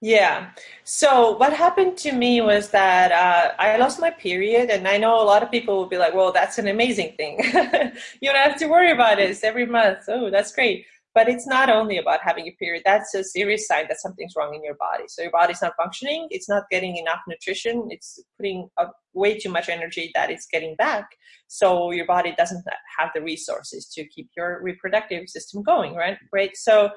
[0.00, 0.50] yeah.
[0.84, 5.20] So what happened to me was that uh, I lost my period, and I know
[5.20, 7.38] a lot of people will be like, "Well, that's an amazing thing.
[8.20, 9.36] you don't have to worry about it.
[9.42, 10.00] Every month.
[10.08, 12.82] Oh, that's great." But it's not only about having a period.
[12.84, 15.04] That's a serious sign that something's wrong in your body.
[15.08, 16.28] So your body's not functioning.
[16.30, 17.88] It's not getting enough nutrition.
[17.90, 18.68] It's putting
[19.14, 21.08] way too much energy that it's getting back.
[21.48, 22.64] So your body doesn't
[22.98, 25.96] have the resources to keep your reproductive system going.
[25.96, 26.18] Right.
[26.32, 26.56] Right.
[26.56, 26.90] So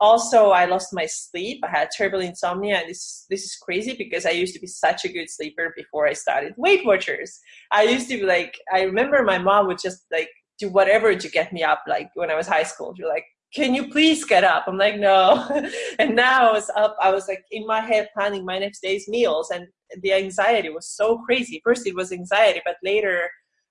[0.00, 1.60] also i lost my sleep.
[1.64, 5.04] I had terrible insomnia and this this is crazy because i used to be such
[5.04, 7.40] a good sleeper before i started weight watchers.
[7.70, 11.28] I used to be like i remember my mom would just like do whatever to
[11.28, 12.88] get me up like when i was high school.
[12.88, 14.64] Was like can you please get up?
[14.68, 15.48] I'm like no.
[15.98, 19.08] And now i was up i was like in my head planning my next day's
[19.08, 19.66] meals and
[20.02, 21.60] the anxiety was so crazy.
[21.64, 23.28] First it was anxiety but later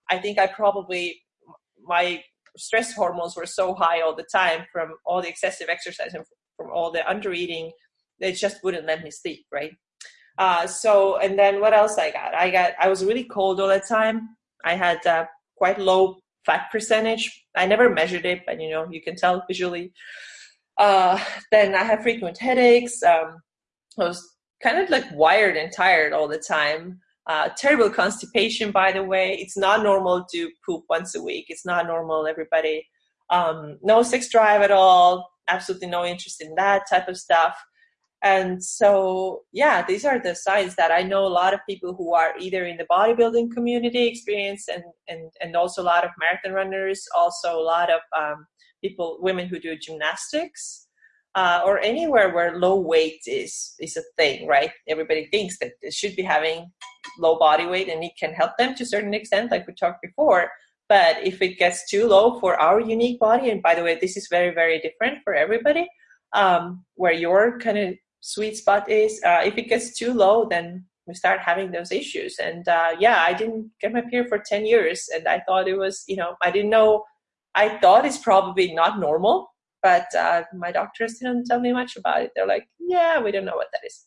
[0.09, 1.21] i think i probably
[1.83, 2.21] my
[2.57, 6.71] stress hormones were so high all the time from all the excessive exercise and from
[6.71, 7.71] all the under eating
[8.19, 9.71] they just wouldn't let me sleep right?
[10.37, 12.35] Uh, so and then what else i got?
[12.35, 14.29] I got i was really cold all the time.
[14.63, 17.45] I had uh, quite low fat percentage.
[17.55, 19.93] I never measured it but you know you can tell visually.
[20.77, 21.19] Uh,
[21.51, 23.01] then i have frequent headaches.
[23.03, 23.41] Um,
[23.99, 28.91] i was kind of like wired and tired all the time uh, terrible constipation, by
[28.91, 29.37] the way.
[29.39, 31.45] It's not normal to poop once a week.
[31.49, 32.87] It's not normal, everybody.
[33.29, 35.29] Um, no sex drive at all.
[35.49, 37.57] Absolutely no interest in that type of stuff.
[38.23, 42.15] And so, yeah, these are the signs that I know a lot of people who
[42.15, 46.53] are either in the bodybuilding community experience and, and, and also a lot of marathon
[46.53, 48.47] runners, also a lot of um,
[48.83, 50.86] people, women who do gymnastics
[51.37, 54.71] uh, or anywhere where low weight is is a thing, right?
[54.89, 56.71] Everybody thinks that they should be having
[57.19, 60.01] low body weight, and it can help them to a certain extent, like we talked
[60.01, 60.49] before.
[60.89, 64.17] But if it gets too low for our unique body, and by the way, this
[64.17, 65.87] is very very different for everybody,
[66.33, 69.21] um, where your kind of sweet spot is.
[69.23, 72.39] Uh, if it gets too low, then we start having those issues.
[72.39, 75.77] And uh, yeah, I didn't get my period for ten years, and I thought it
[75.77, 77.03] was, you know, I didn't know.
[77.53, 79.51] I thought it's probably not normal
[79.87, 82.33] but uh, my doctors didn't tell me much about it.
[82.35, 84.05] They're like, yeah, we don't know what that is.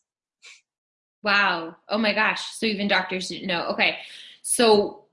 [1.23, 1.75] Wow.
[1.89, 2.43] Oh my gosh.
[2.55, 3.63] So even doctors didn't know.
[3.69, 3.97] Okay.
[4.43, 5.05] So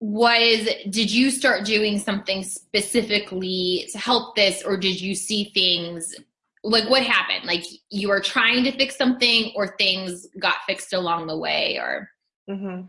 [0.00, 6.12] was did you start doing something specifically to help this or did you see things
[6.64, 7.44] like what happened?
[7.44, 12.10] Like you were trying to fix something or things got fixed along the way or
[12.50, 12.82] mm-hmm.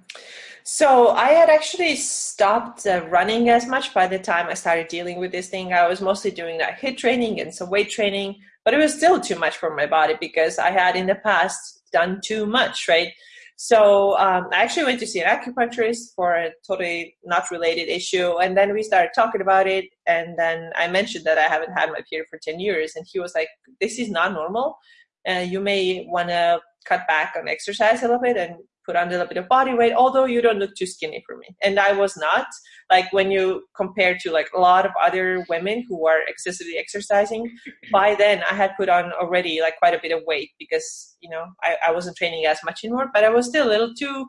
[0.69, 5.17] So I had actually stopped uh, running as much by the time I started dealing
[5.17, 5.71] with this thing.
[5.71, 9.17] I was mostly doing that HIIT training and some weight training, but it was still
[9.21, 13.13] too much for my body because I had in the past done too much, right?
[13.55, 18.37] So um, I actually went to see an acupuncturist for a totally not related issue,
[18.39, 19.85] and then we started talking about it.
[20.05, 23.21] And then I mentioned that I haven't had my period for ten years, and he
[23.21, 23.47] was like,
[23.79, 24.77] "This is not normal.
[25.25, 28.55] Uh, you may want to cut back on exercise a little bit and
[28.87, 31.37] put on a little bit of body weight, although you don't look too skinny for
[31.37, 31.47] me.
[31.61, 32.47] And I was not.
[32.89, 37.51] Like when you compare to like a lot of other women who are excessively exercising,
[37.91, 41.29] by then I had put on already like quite a bit of weight because, you
[41.29, 44.25] know, I, I wasn't training as much anymore, but I was still a little too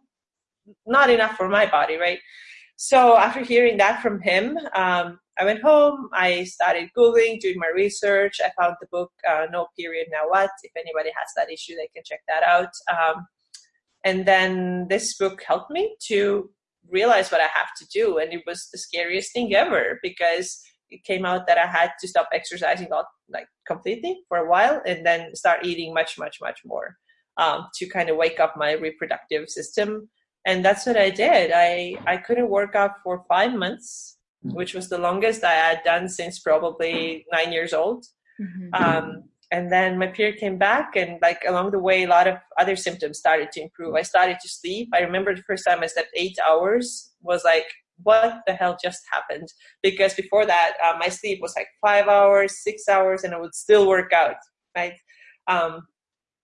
[0.87, 2.19] not enough for my body, right?
[2.77, 6.09] So after hearing that from him, um, I went home.
[6.13, 8.39] I started Googling, doing my research.
[8.45, 10.51] I found the book uh, No Period Now What.
[10.63, 12.71] If anybody has that issue, they can check that out.
[12.91, 13.27] Um,
[14.05, 16.51] and then this book helped me to
[16.91, 18.19] realize what I have to do.
[18.19, 22.09] And it was the scariest thing ever because it came out that I had to
[22.09, 26.61] stop exercising all, like completely for a while and then start eating much, much, much
[26.65, 26.97] more
[27.37, 30.09] um, to kind of wake up my reproductive system.
[30.47, 31.53] And that's what I did.
[31.55, 36.09] I, I couldn't work out for five months, which was the longest I had done
[36.09, 38.07] since probably nine years old.
[38.41, 38.83] Mm-hmm.
[38.83, 42.37] Um, and then my period came back and like along the way a lot of
[42.59, 43.95] other symptoms started to improve.
[43.95, 44.91] I started to sleep.
[44.93, 47.67] I remember the first time i slept eight hours was like
[48.05, 49.49] what the hell just happened?
[49.83, 53.55] Because before that uh, my sleep was like five hours six hours and i would
[53.55, 54.37] still work out
[54.77, 54.95] right?
[55.49, 55.87] Um,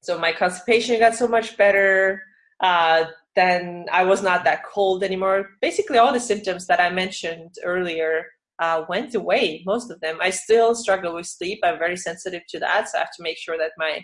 [0.02, 2.22] so my constipation got so much better
[2.60, 3.04] uh,
[3.36, 5.50] then i was not that cold anymore.
[5.60, 8.26] Basically all the symptoms that i mentioned earlier
[8.64, 10.16] uh, went away, most of them.
[10.20, 11.58] I still struggle with sleep.
[11.62, 13.94] I'm very sensitive to that, so I have to make sure that my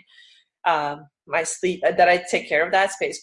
[0.71, 3.19] um, my sleep that I take care of that space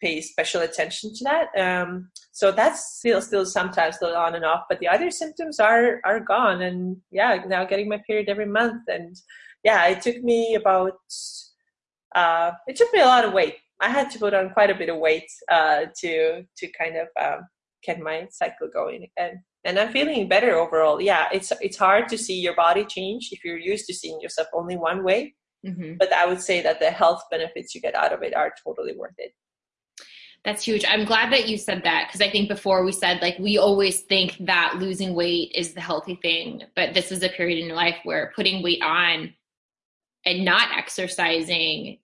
[0.00, 1.46] pay special attention to that.
[1.66, 6.00] Um, so that's still still sometimes still on and off, but the other symptoms are
[6.04, 6.62] are gone.
[6.62, 9.14] And yeah, now getting my period every month, and
[9.64, 10.98] yeah, it took me about
[12.14, 13.56] uh, it took me a lot of weight.
[13.80, 17.08] I had to put on quite a bit of weight uh, to to kind of
[17.24, 17.40] um,
[17.84, 21.00] get my cycle going again and i'm feeling better overall.
[21.00, 24.48] Yeah it's it's hard to see your body change if you're used to seeing yourself
[24.52, 25.34] only one way.
[25.66, 25.94] Mm-hmm.
[25.98, 28.94] but i would say that the health benefits you get out of it are totally
[28.96, 29.32] worth it.
[30.44, 30.84] That's huge.
[30.88, 34.02] I'm glad that you said that because i think before we said like we always
[34.02, 37.76] think that losing weight is the healthy thing but this is a period in your
[37.76, 39.34] life where putting weight on
[40.24, 41.98] and not exercising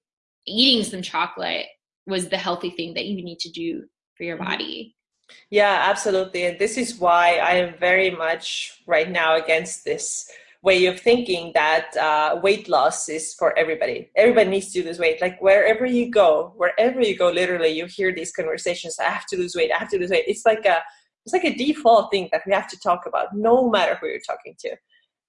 [0.47, 1.67] eating some chocolate
[2.07, 3.85] was the healthy thing that you need to do
[4.17, 4.51] for your mm-hmm.
[4.51, 4.97] body
[5.51, 6.45] yeah, absolutely.
[6.47, 10.31] And this is why I am very much right now against this
[10.63, 14.11] way of thinking that uh, weight loss is for everybody.
[14.17, 15.21] Everybody needs to lose weight.
[15.21, 18.99] Like wherever you go, wherever you go, literally, you hear these conversations.
[18.99, 19.71] I have to lose weight.
[19.73, 20.25] I have to lose weight.
[20.27, 20.79] It's like a
[21.25, 24.21] it's like a default thing that we have to talk about, no matter who you're
[24.27, 24.77] talking to.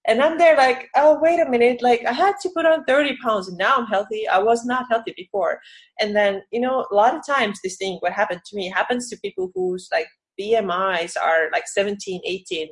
[0.08, 1.82] And I'm there like, oh, wait a minute.
[1.82, 4.28] Like I had to put on 30 pounds and now I'm healthy.
[4.28, 5.60] I was not healthy before.
[6.00, 9.10] And then, you know, a lot of times this thing, what happened to me happens
[9.10, 10.08] to people whose like
[10.40, 12.68] BMIs are like 17, 18.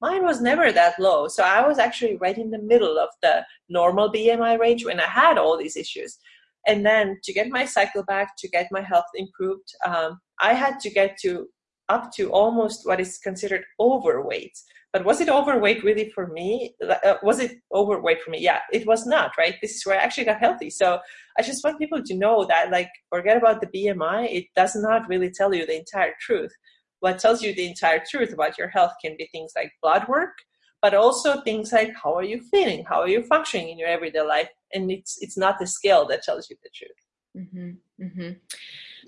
[0.00, 1.26] Mine was never that low.
[1.26, 5.06] So I was actually right in the middle of the normal BMI range when I
[5.06, 6.18] had all these issues.
[6.66, 10.80] And then to get my cycle back, to get my health improved, um, I had
[10.80, 11.48] to get to
[11.88, 14.56] up to almost what is considered overweight
[14.96, 16.74] but was it overweight really for me?
[16.80, 18.38] Uh, was it overweight for me?
[18.40, 19.56] Yeah it was not right?
[19.60, 20.70] This is where i actually got healthy.
[20.70, 21.00] So
[21.38, 25.06] i just want people to know that like forget about the bmi it does not
[25.06, 26.52] really tell you the entire truth.
[27.00, 30.36] What tells you the entire truth about your health can be things like blood work
[30.80, 32.84] but also things like how are you feeling?
[32.88, 34.48] How are you functioning in your everyday life?
[34.72, 37.02] And it's it's not the scale that tells you the truth.
[37.38, 38.32] Mm-hmm, mm-hmm.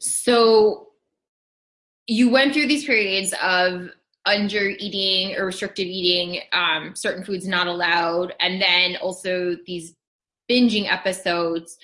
[0.01, 0.88] so
[2.07, 3.90] you went through these periods of
[4.29, 9.95] under eating or restrictive eating, um, certain foods not allowed, and then also these
[10.51, 11.79] binging episodes.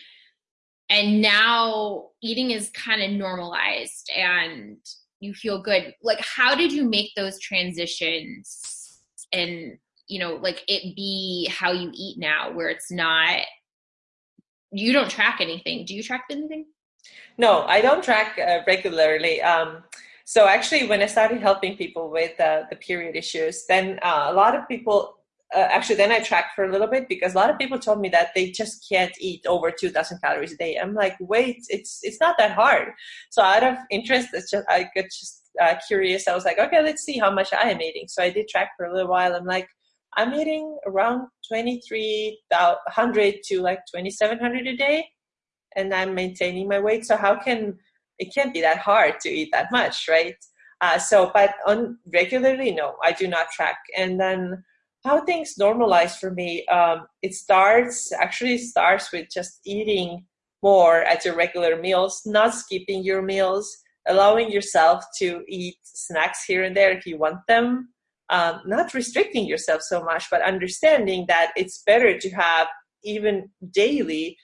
[0.90, 4.76] And now eating is kind of normalized and
[5.20, 5.94] you feel good.
[6.02, 9.00] Like, how did you make those transitions
[9.32, 13.40] and, you know, like it be how you eat now, where it's not,
[14.70, 15.86] you don't track anything.
[15.86, 16.66] Do you track anything?
[17.38, 19.40] No, I don't track uh, regularly.
[19.40, 19.82] Um,
[20.24, 24.32] so actually, when I started helping people with uh, the period issues, then uh, a
[24.32, 25.16] lot of people
[25.54, 28.00] uh, actually then I tracked for a little bit because a lot of people told
[28.00, 30.76] me that they just can't eat over 2,000 calories a day.
[30.76, 32.88] I'm like, wait, it's it's not that hard.
[33.30, 36.26] So out of interest, it's just I got just uh, curious.
[36.26, 38.06] I was like, okay, let's see how much I am eating.
[38.08, 39.34] So I did track for a little while.
[39.36, 39.68] I'm like,
[40.16, 45.06] I'm eating around 2,300 to like 2,700 a day,
[45.76, 47.04] and I'm maintaining my weight.
[47.04, 47.78] So how can
[48.18, 50.36] it can't be that hard to eat that much, right?
[50.80, 53.76] Uh, so, but on regularly, no, I do not track.
[53.96, 54.64] And then
[55.04, 60.24] how things normalize for me, um, it starts actually starts with just eating
[60.62, 63.76] more at your regular meals, not skipping your meals,
[64.08, 67.88] allowing yourself to eat snacks here and there if you want them,
[68.30, 72.66] um, not restricting yourself so much, but understanding that it's better to have
[73.04, 74.36] even daily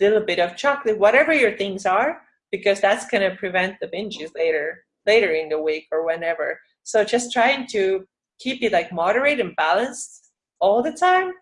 [0.00, 4.30] little bit of chocolate, whatever your things are, because that's going to prevent the binges
[4.34, 8.04] later later in the week or whenever so just trying to
[8.38, 10.30] keep it like moderate and balanced
[10.60, 11.32] all the time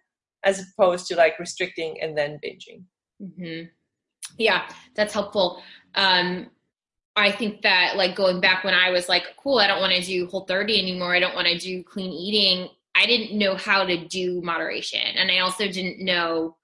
[0.44, 2.82] as opposed to like restricting and then binging
[3.22, 3.66] mm-hmm.
[4.38, 5.62] yeah that's helpful
[5.94, 6.48] um
[7.16, 10.02] I think that like going back when I was like, cool, I don't want to
[10.02, 11.16] do whole 30 anymore.
[11.16, 12.68] I don't want to do clean eating.
[12.94, 15.00] I didn't know how to do moderation.
[15.16, 16.57] And I also didn't know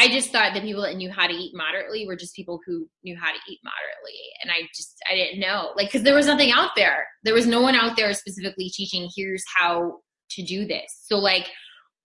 [0.00, 2.88] I just thought the people that knew how to eat moderately were just people who
[3.04, 4.18] knew how to eat moderately.
[4.42, 5.72] And I just, I didn't know.
[5.76, 7.06] Like, because there was nothing out there.
[7.22, 9.98] There was no one out there specifically teaching, here's how
[10.30, 11.02] to do this.
[11.04, 11.50] So, like,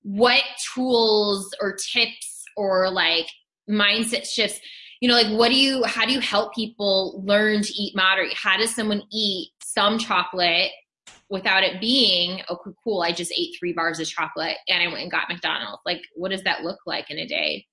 [0.01, 0.43] what
[0.73, 3.27] tools or tips or like
[3.69, 4.59] mindset shifts,
[4.99, 8.33] you know, like, what do you, how do you help people learn to eat moderate?
[8.33, 10.71] How does someone eat some chocolate
[11.29, 14.87] without it being oh, okay cool i just ate three bars of chocolate and i
[14.87, 17.65] went and got mcdonald's like what does that look like in a day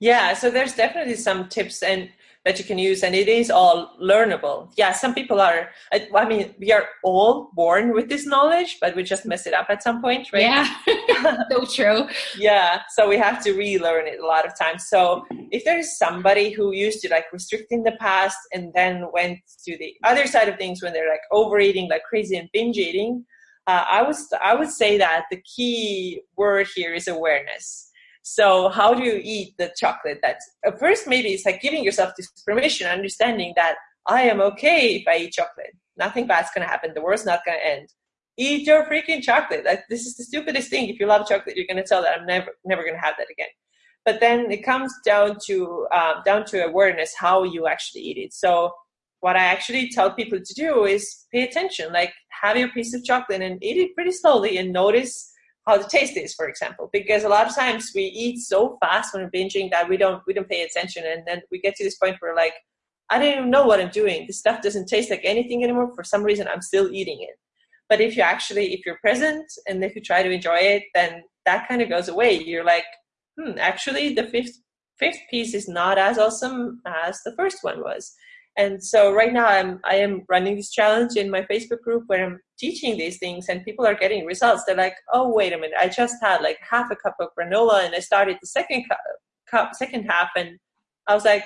[0.00, 2.08] Yeah, so there's definitely some tips and
[2.44, 4.72] that you can use and it is all learnable.
[4.76, 9.02] Yeah some people are i mean we are all born with this knowledge but we
[9.02, 10.42] just mess it up at some point right?
[10.42, 10.66] Yeah.
[11.50, 12.08] So true.
[12.38, 14.88] Yeah so we have to relearn it a lot of times.
[14.88, 19.06] So if there is somebody who used to like restrict in the past and then
[19.12, 22.78] went to the other side of things when they're like overeating like crazy and binge
[22.78, 23.24] eating
[23.66, 27.87] uh, i was i would say that the key word here is awareness
[28.28, 30.18] so how do you eat the chocolate?
[30.22, 33.76] That at first maybe it's like giving yourself this permission, understanding that
[34.06, 35.74] I am okay if I eat chocolate.
[35.96, 36.92] Nothing bad's gonna happen.
[36.94, 37.88] The world's not gonna end.
[38.36, 39.64] Eat your freaking chocolate.
[39.64, 40.88] Like, this is the stupidest thing.
[40.88, 43.48] If you love chocolate, you're gonna tell that I'm never never gonna have that again.
[44.04, 48.34] But then it comes down to um, down to awareness how you actually eat it.
[48.34, 48.72] So
[49.20, 51.92] what I actually tell people to do is pay attention.
[51.92, 52.12] Like
[52.42, 55.32] have your piece of chocolate and eat it pretty slowly and notice
[55.68, 59.12] how the taste is, for example, because a lot of times we eat so fast
[59.12, 61.84] when we're binging that we don't we don't pay attention, and then we get to
[61.84, 62.54] this point where like
[63.10, 64.26] I don't even know what I'm doing.
[64.26, 65.94] This stuff doesn't taste like anything anymore.
[65.94, 67.36] For some reason, I'm still eating it.
[67.88, 71.22] But if you actually if you're present and if you try to enjoy it, then
[71.46, 72.42] that kind of goes away.
[72.42, 72.84] You're like,
[73.38, 74.58] hmm, actually, the fifth
[74.98, 78.14] fifth piece is not as awesome as the first one was
[78.58, 82.26] and so right now i'm i am running this challenge in my facebook group where
[82.26, 84.64] i'm teaching these things and people are getting results.
[84.66, 85.76] They're like oh wait a minute.
[85.80, 88.98] I just had like half a cup of granola and i started the second cup,
[89.50, 90.58] cup second half and
[91.06, 91.44] i was like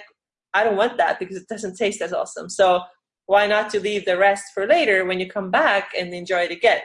[0.54, 2.48] i don't want that because it doesn't taste as awesome.
[2.48, 2.80] So
[3.26, 6.50] why not to leave the rest for later when you come back and enjoy it
[6.50, 6.80] again?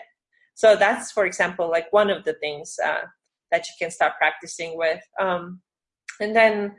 [0.56, 3.06] So that's for example like one of the things uh,
[3.52, 5.02] that you can start practicing with.
[5.20, 5.62] Um,
[6.20, 6.76] and then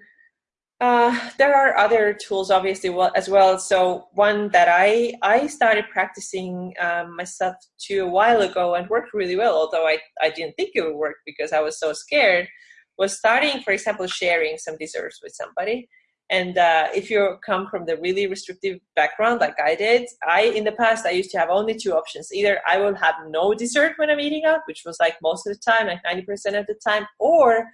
[0.80, 3.58] uh, there are other tools, obviously, as well.
[3.58, 9.12] So one that I I started practicing um, myself too a while ago and worked
[9.12, 12.48] really well, although I I didn't think it would work because I was so scared.
[12.96, 15.88] Was starting, for example, sharing some desserts with somebody.
[16.30, 20.64] And uh, if you come from the really restrictive background like I did, I in
[20.64, 22.32] the past I used to have only two options.
[22.32, 25.54] Either I will have no dessert when I'm eating out, which was like most of
[25.54, 27.66] the time, like 90% of the time, or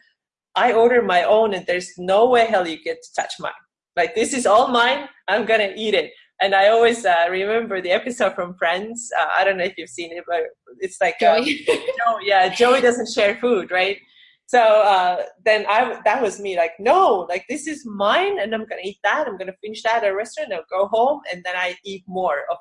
[0.56, 3.52] I order my own and there's no way hell you get to touch mine.
[3.96, 5.08] Like this is all mine.
[5.28, 6.12] I'm gonna eat it.
[6.40, 9.10] And I always uh, remember the episode from Friends.
[9.18, 10.42] Uh, I don't know if you've seen it, but
[10.80, 11.64] it's like uh, Joey.
[11.66, 13.98] Joe, yeah, Joey doesn't share food, right?
[14.46, 18.66] So uh, then I that was me like no, like this is mine, and I'm
[18.66, 19.26] gonna eat that.
[19.26, 20.52] I'm gonna finish that at a restaurant.
[20.52, 22.58] I'll go home, and then I eat more of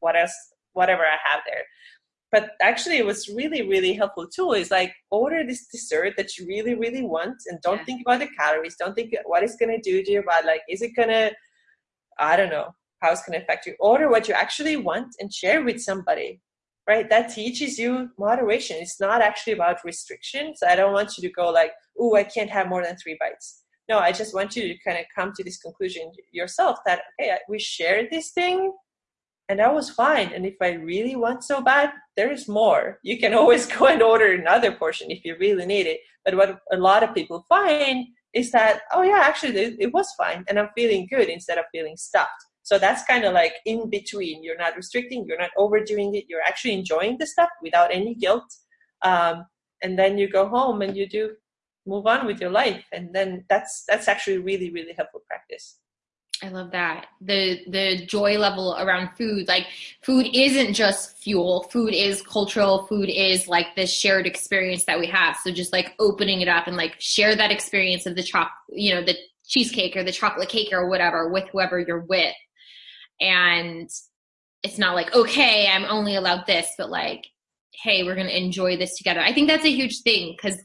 [0.00, 0.34] what else,
[0.72, 1.64] whatever I have there
[2.36, 6.46] but actually it was really really helpful too is like order this dessert that you
[6.46, 7.84] really really want and don't yeah.
[7.86, 8.76] think about the calories.
[8.78, 10.46] Don't think what it's going to do to your body?
[10.46, 11.32] Like is it going to
[12.18, 12.68] i don't know
[13.00, 13.74] how it's going to affect you?
[13.80, 16.40] Order what you actually want and share with somebody
[16.88, 17.08] right?
[17.10, 18.76] That teaches you moderation.
[18.78, 20.60] It's not actually about restrictions.
[20.62, 23.46] I don't want you to go like oh i can't have more than three bites.
[23.88, 27.38] No i just want you to kind of come to this conclusion yourself that okay
[27.48, 28.58] we share this thing
[29.48, 30.32] and that was fine.
[30.32, 32.98] And if I really want so bad, there is more.
[33.02, 36.00] You can always go and order another portion if you really need it.
[36.24, 40.44] But what a lot of people find is that, oh yeah, actually it was fine
[40.48, 42.44] and I'm feeling good instead of feeling stuffed.
[42.62, 44.42] So that's kind of like in between.
[44.42, 48.52] You're not restricting, you're not overdoing it, you're actually enjoying the stuff without any guilt.
[49.02, 49.46] Um,
[49.82, 51.36] and then you go home and you do
[51.86, 52.84] move on with your life.
[52.92, 55.78] And then that's that's actually really, really helpful practice.
[56.42, 57.06] I love that.
[57.20, 59.48] The the joy level around food.
[59.48, 59.66] Like
[60.02, 61.66] food isn't just fuel.
[61.70, 62.86] Food is cultural.
[62.86, 65.36] Food is like this shared experience that we have.
[65.42, 68.94] So just like opening it up and like share that experience of the choc you
[68.94, 69.16] know, the
[69.46, 72.34] cheesecake or the chocolate cake or whatever with whoever you're with.
[73.18, 73.88] And
[74.62, 77.24] it's not like, okay, I'm only allowed this, but like,
[77.82, 79.20] hey, we're gonna enjoy this together.
[79.20, 80.60] I think that's a huge thing because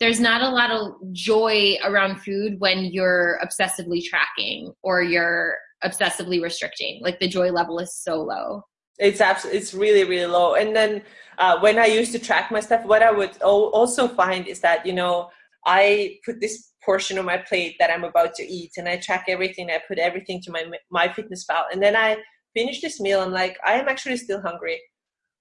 [0.00, 6.42] there's not a lot of joy around food when you're obsessively tracking or you're obsessively
[6.42, 7.00] restricting.
[7.02, 8.62] Like the joy level is so low.
[8.98, 10.54] It's absolutely, it's really, really low.
[10.54, 11.02] And then
[11.38, 14.86] uh, when I used to track my stuff, what I would also find is that,
[14.86, 15.28] you know,
[15.66, 19.26] I put this portion of my plate that I'm about to eat and I track
[19.28, 19.70] everything.
[19.70, 21.64] I put everything to my, MyFitnessPal.
[21.72, 22.16] And then I
[22.54, 23.20] finish this meal.
[23.20, 24.80] I'm like, I am actually still hungry.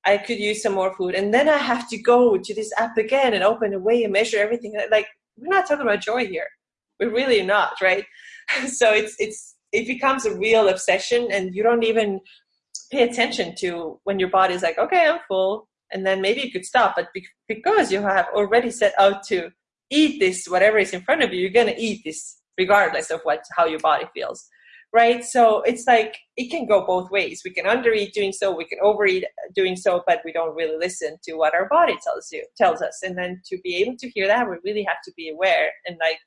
[0.05, 1.15] I could use some more food.
[1.15, 4.13] And then I have to go to this app again and open a way and
[4.13, 4.75] measure everything.
[4.91, 6.47] Like we're not talking about joy here.
[6.99, 8.05] We're really not, right?
[8.67, 12.21] so it's it's it becomes a real obsession and you don't even
[12.91, 15.67] pay attention to when your body's like, okay, I'm full.
[15.91, 16.95] And then maybe you could stop.
[16.95, 17.09] But
[17.47, 19.49] because you have already set out to
[19.89, 23.19] eat this, whatever is in front of you, you're going to eat this regardless of
[23.23, 24.47] what how your body feels
[24.95, 25.25] right?
[25.25, 27.41] So it's like it can go both ways.
[27.43, 31.17] We can undereat doing so, we can overeat doing so, but we don't really listen
[31.25, 33.01] to what our body tells you tells us.
[33.03, 35.97] And then to be able to hear that, we really have to be aware and
[36.01, 36.19] like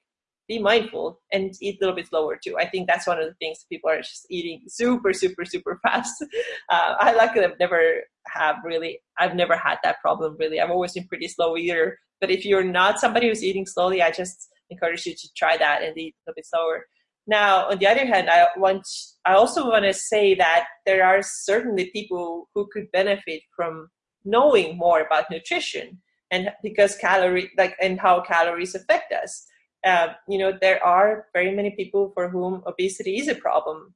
[0.49, 2.59] be mindful and eat a little bit slower too.
[2.59, 6.23] I think that's one of the things people are just eating super, super, super fast.
[6.69, 10.61] Uh, I luckily have never have really, I've never had that problem really.
[10.61, 11.99] I've always been pretty slow eater.
[12.21, 15.83] But if you're not somebody who's eating slowly, I just encourage you to try that
[15.83, 16.85] and eat a little bit slower.
[17.29, 18.89] Now, on the other hand, I want,
[19.27, 23.91] I also want to say that there are certainly people who could benefit from
[24.25, 26.01] knowing more about nutrition
[26.31, 29.47] and because calorie like and how calories affect us.
[29.87, 33.95] Uh, you know there are very many people for whom obesity is a problem.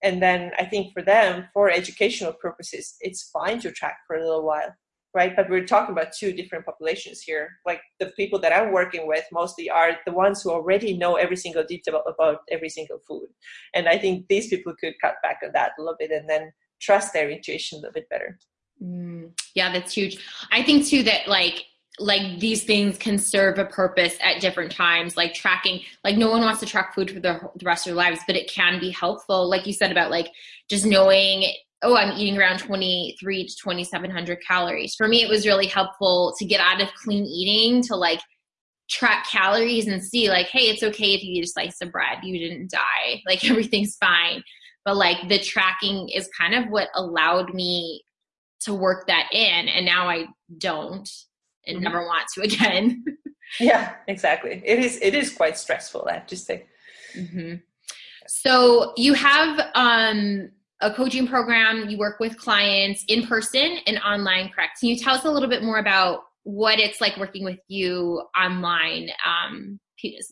[0.00, 4.20] And then i think for them for educational purposes it's fine to track for a
[4.20, 4.72] little while
[5.14, 5.34] right?
[5.34, 7.58] But we're talking about two different populations here.
[7.66, 11.36] Like the people that i'm working with mostly are the ones who already know every
[11.36, 13.28] single detail about every single food.
[13.74, 16.52] And i think these people could cut back on that a little bit and then
[16.80, 18.38] trust their intuition a little bit better.
[18.82, 20.18] Mm, yeah that's huge.
[20.52, 21.64] I think too that like
[22.00, 26.42] like these things can serve a purpose at different times like tracking like no one
[26.42, 28.90] wants to track food for the, the rest of their lives but it can be
[28.90, 30.28] helpful like you said about like
[30.70, 31.44] just knowing
[31.82, 36.44] oh i'm eating around 23 to 2700 calories for me it was really helpful to
[36.44, 38.20] get out of clean eating to like
[38.90, 42.18] track calories and see like hey it's okay if you eat a slice of bread
[42.22, 44.42] you didn't die like everything's fine
[44.84, 48.02] but like the tracking is kind of what allowed me
[48.60, 50.26] to work that in and now i
[50.56, 51.08] don't
[51.68, 51.84] and mm-hmm.
[51.84, 53.04] never want to again.
[53.60, 54.62] yeah, exactly.
[54.64, 56.66] It is it is quite stressful, I have to say.
[57.14, 57.56] Mm-hmm.
[58.26, 60.50] So you have um,
[60.80, 61.88] a coaching program.
[61.88, 64.80] You work with clients in person and online, correct?
[64.80, 68.22] Can you tell us a little bit more about what it's like working with you
[68.38, 69.10] online?
[69.26, 69.80] Um,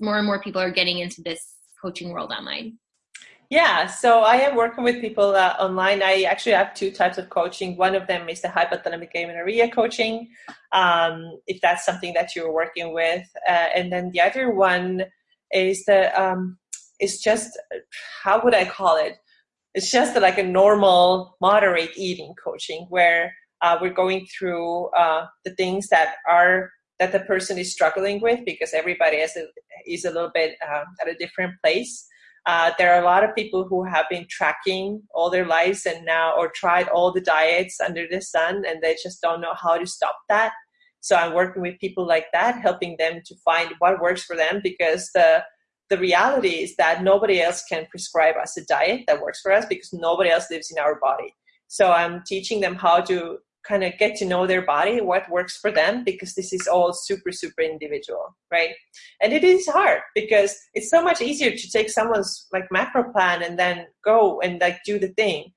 [0.01, 1.41] more and more people are getting into this
[1.83, 2.79] coaching world online.
[3.49, 6.03] Yeah, so I am working with people uh, online.
[6.03, 7.77] I actually have two types of coaching.
[7.77, 10.29] One of them is the hypothalamic amenorrhea coaching,
[10.73, 15.05] um, if that's something that you're working with, uh, and then the other one
[15.53, 16.59] is the um,
[16.99, 17.57] is just
[18.25, 19.17] how would I call it?
[19.77, 25.55] It's just like a normal moderate eating coaching where uh, we're going through uh, the
[25.55, 29.45] things that are that the person is struggling with because everybody is a,
[29.87, 32.07] is a little bit uh, at a different place.
[32.47, 36.07] Uh, there are a lot of people who have been tracking all their lives and
[36.07, 39.77] now, or tried all the diets under the sun, and they just don't know how
[39.77, 40.53] to stop that.
[41.01, 44.61] So I'm working with people like that, helping them to find what works for them
[44.65, 45.43] because the
[45.89, 49.65] the reality is that nobody else can prescribe us a diet that works for us
[49.67, 51.35] because nobody else lives in our body.
[51.69, 55.57] So I'm teaching them how to kind of get to know their body, what works
[55.57, 58.71] for them, because this is all super, super individual, right?
[59.21, 63.43] And it is hard because it's so much easier to take someone's like macro plan
[63.43, 65.53] and then go and like do the thing.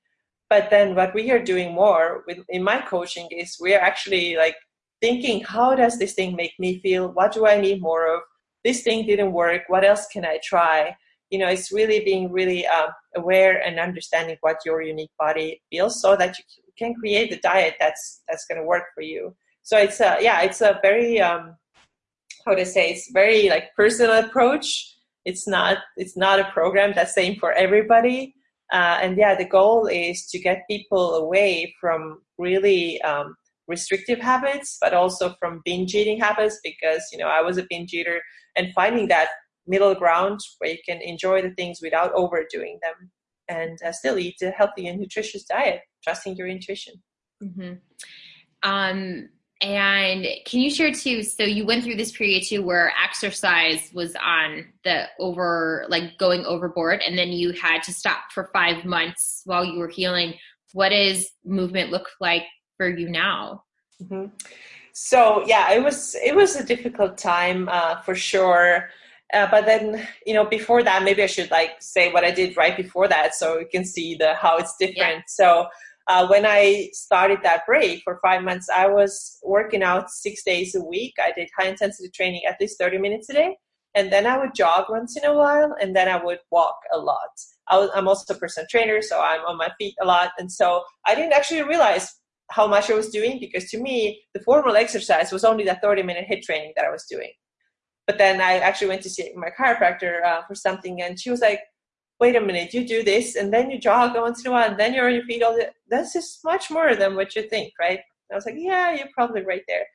[0.48, 4.36] But then what we are doing more with in my coaching is we are actually
[4.36, 4.56] like
[5.00, 7.12] thinking, how does this thing make me feel?
[7.12, 8.22] What do I need more of?
[8.64, 9.62] This thing didn't work.
[9.68, 10.96] What else can I try?
[11.30, 16.00] You know, it's really being really uh, aware and understanding what your unique body feels
[16.00, 16.44] so that you
[16.78, 20.40] can create the diet that's that's going to work for you so it's a yeah
[20.40, 21.54] it's a very um
[22.46, 27.14] how to say it's very like personal approach it's not it's not a program that's
[27.14, 28.34] same for everybody
[28.72, 33.36] uh, and yeah the goal is to get people away from really um,
[33.70, 37.94] restrictive habits but also from binge eating habits because you know i was a binge
[37.94, 38.20] eater
[38.56, 39.28] and finding that
[39.66, 43.10] middle ground where you can enjoy the things without overdoing them
[43.48, 46.94] and uh, still eat a healthy and nutritious diet, trusting your intuition.
[47.42, 47.74] Mm-hmm.
[48.62, 49.28] Um,
[49.62, 51.22] and can you share too?
[51.22, 56.44] So you went through this period too where exercise was on the over, like going
[56.46, 60.34] overboard, and then you had to stop for five months while you were healing.
[60.72, 62.44] What does movement look like
[62.80, 63.62] for you now?
[64.02, 64.26] Mm-hmm.
[64.94, 68.88] So yeah, it was it was a difficult time uh, for sure.
[69.34, 69.84] Uh, but then,
[70.26, 73.34] you know, before that, maybe I should like say what I did right before that,
[73.34, 75.22] so you can see the how it's different.
[75.22, 75.40] Yeah.
[75.40, 75.66] So
[76.08, 80.74] uh, when I started that break for five months, I was working out six days
[80.74, 81.14] a week.
[81.20, 83.50] I did high intensity training at least thirty minutes a day,
[83.94, 86.98] and then I would jog once in a while, and then I would walk a
[86.98, 87.34] lot.
[87.68, 90.82] I am also a personal trainer, so I'm on my feet a lot, and so
[91.06, 92.06] I didn't actually realize
[92.50, 96.02] how much I was doing because to me, the formal exercise was only that 30
[96.02, 97.30] minute HIIT training that I was doing.
[98.06, 101.40] But then I actually went to see my chiropractor uh, for something, and she was
[101.40, 101.60] like,
[102.18, 104.80] "Wait a minute, you do this, and then you jog once in a while, and
[104.80, 105.70] then you're on your feet all the.
[105.88, 109.14] This is much more than what you think, right?" And I was like, "Yeah, you're
[109.14, 109.86] probably right there."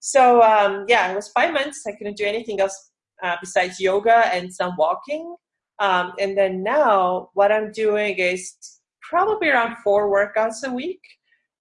[0.00, 1.84] So um, yeah, it was five months.
[1.86, 2.90] I couldn't do anything else
[3.22, 5.34] uh, besides yoga and some walking.
[5.78, 8.54] Um, and then now, what I'm doing is
[9.00, 11.00] probably around four workouts a week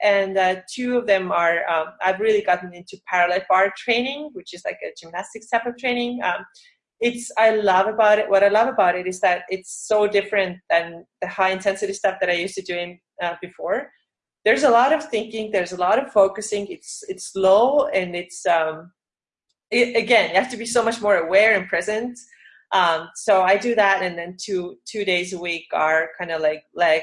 [0.02, 4.54] and uh, two of them are um, I've really gotten into parallel bar training, which
[4.54, 6.22] is like a gymnastics type of training.
[6.24, 6.46] Um,
[7.00, 8.30] it's I love about it.
[8.30, 12.18] What I love about it is that it's so different than the high intensity stuff
[12.20, 13.92] that I used to do uh, before.
[14.46, 15.52] There's a lot of thinking.
[15.52, 16.68] There's a lot of focusing.
[16.68, 18.92] It's it's slow and it's um,
[19.72, 22.18] it, again you have to be so much more aware and present.
[22.74, 26.42] Um, so I do that, and then two two days a week are kind of
[26.42, 27.02] like leg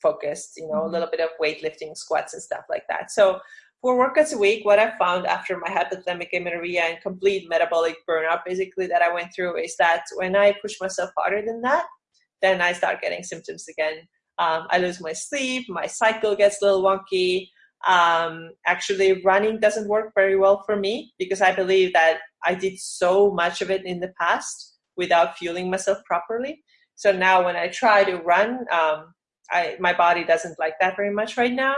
[0.00, 0.52] focused.
[0.56, 0.88] You know, mm-hmm.
[0.88, 3.10] a little bit of weightlifting, squats, and stuff like that.
[3.10, 3.40] So
[3.80, 8.40] four workouts a week, what I found after my hypothalamic amenorrhea and complete metabolic burnout,
[8.46, 11.84] basically, that I went through is that when I push myself harder than that,
[12.40, 14.08] then I start getting symptoms again.
[14.38, 17.48] Um, I lose my sleep, my cycle gets a little wonky.
[17.86, 22.78] Um, actually, running doesn't work very well for me because I believe that I did
[22.78, 26.62] so much of it in the past without fueling myself properly.
[26.94, 29.12] So now when I try to run, um,
[29.50, 31.76] I, my body doesn't like that very much right now.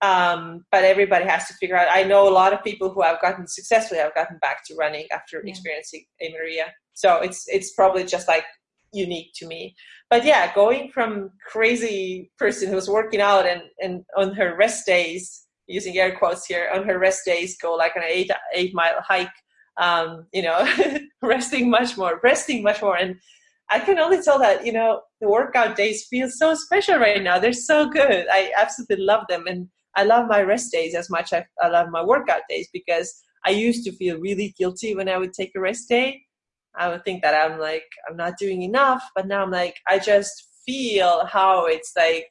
[0.00, 1.88] Um, but everybody has to figure out.
[1.90, 5.06] I know a lot of people who have gotten successfully have gotten back to running
[5.12, 5.50] after yeah.
[5.50, 6.66] experiencing amenorrhea.
[6.92, 8.44] So it's it's probably just like
[8.92, 9.74] unique to me.
[10.10, 15.46] But yeah, going from crazy person who's working out and, and on her rest days,
[15.66, 19.32] using air quotes here, on her rest days go like an eight eight mile hike,
[19.80, 20.68] um, you know,
[21.22, 22.96] resting much more, resting much more.
[22.96, 23.16] And
[23.70, 27.38] I can only tell that, you know, the workout days feel so special right now.
[27.38, 28.26] They're so good.
[28.30, 29.46] I absolutely love them.
[29.46, 33.12] And I love my rest days as much as I love my workout days because
[33.46, 36.20] I used to feel really guilty when I would take a rest day.
[36.76, 39.02] I would think that I'm like, I'm not doing enough.
[39.14, 42.28] But now I'm like, I just feel how it's like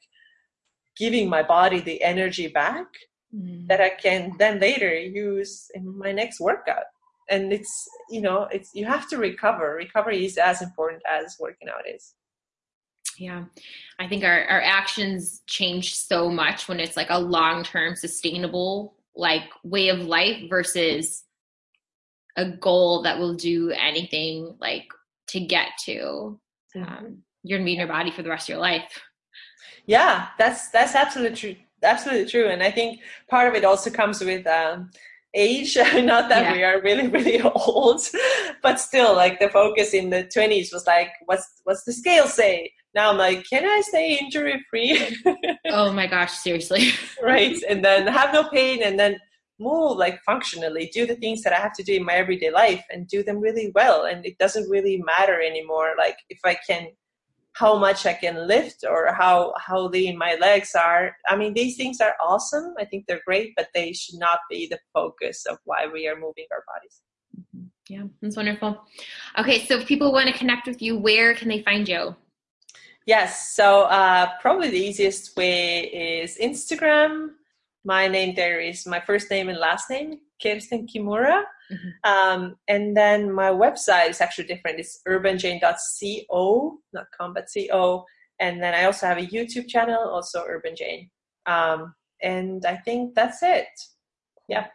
[0.97, 2.85] giving my body the energy back
[3.33, 3.67] mm.
[3.67, 6.83] that I can then later use in my next workout.
[7.29, 9.75] And it's, you know, it's, you have to recover.
[9.75, 12.13] Recovery is as important as working out is.
[13.17, 13.45] Yeah.
[13.99, 18.95] I think our, our actions change so much when it's like a long term sustainable
[19.15, 21.23] like way of life versus
[22.35, 24.87] a goal that will do anything like
[25.27, 26.39] to get to.
[26.75, 26.83] Mm-hmm.
[26.83, 29.01] Um, you're gonna be in your body for the rest of your life.
[29.85, 31.55] Yeah, that's that's absolutely true.
[31.83, 32.47] Absolutely true.
[32.47, 34.89] And I think part of it also comes with um,
[35.33, 35.75] age.
[35.95, 36.53] Not that yeah.
[36.53, 38.01] we are really, really old,
[38.61, 42.71] but still, like the focus in the 20s was like, what's what's the scale say?
[42.93, 45.17] now I'm like, can I stay injury free?
[45.69, 46.91] oh my gosh, seriously.
[47.21, 47.57] right.
[47.67, 49.17] And then have no pain and then
[49.59, 52.83] move like functionally, do the things that I have to do in my everyday life
[52.91, 54.05] and do them really well.
[54.05, 55.93] And it doesn't really matter anymore.
[55.97, 56.89] Like if I can
[57.53, 61.15] how much I can lift or how how lean my legs are.
[61.27, 62.73] I mean, these things are awesome.
[62.79, 66.15] I think they're great, but they should not be the focus of why we are
[66.15, 67.01] moving our bodies.
[67.39, 67.65] Mm-hmm.
[67.89, 68.81] Yeah, that's wonderful.
[69.37, 72.15] Okay, so if people want to connect with you, where can they find you?
[73.05, 75.81] Yes, so uh, probably the easiest way
[76.21, 77.31] is Instagram.
[77.85, 81.43] My name there is my first name and last name, Kirsten Kimura.
[81.71, 82.09] Mm-hmm.
[82.09, 84.79] Um, and then my website is actually different.
[84.79, 88.05] It's urbanjane.co, not com, but co.
[88.39, 91.09] And then I also have a YouTube channel, also Urban Jane.
[91.45, 93.67] Um, and I think that's it.
[94.47, 94.67] Yeah.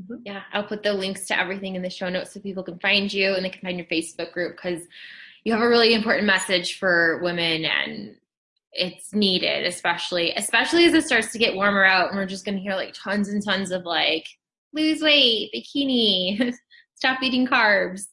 [0.00, 0.22] Mm-hmm.
[0.24, 3.12] Yeah, I'll put the links to everything in the show notes so people can find
[3.12, 4.86] you and they can find your Facebook group because
[5.44, 8.16] you have a really important message for women and
[8.74, 12.56] it's needed especially especially as it starts to get warmer out and we're just going
[12.56, 14.26] to hear like tons and tons of like
[14.72, 16.54] lose weight bikini
[17.02, 18.06] stop eating carbs.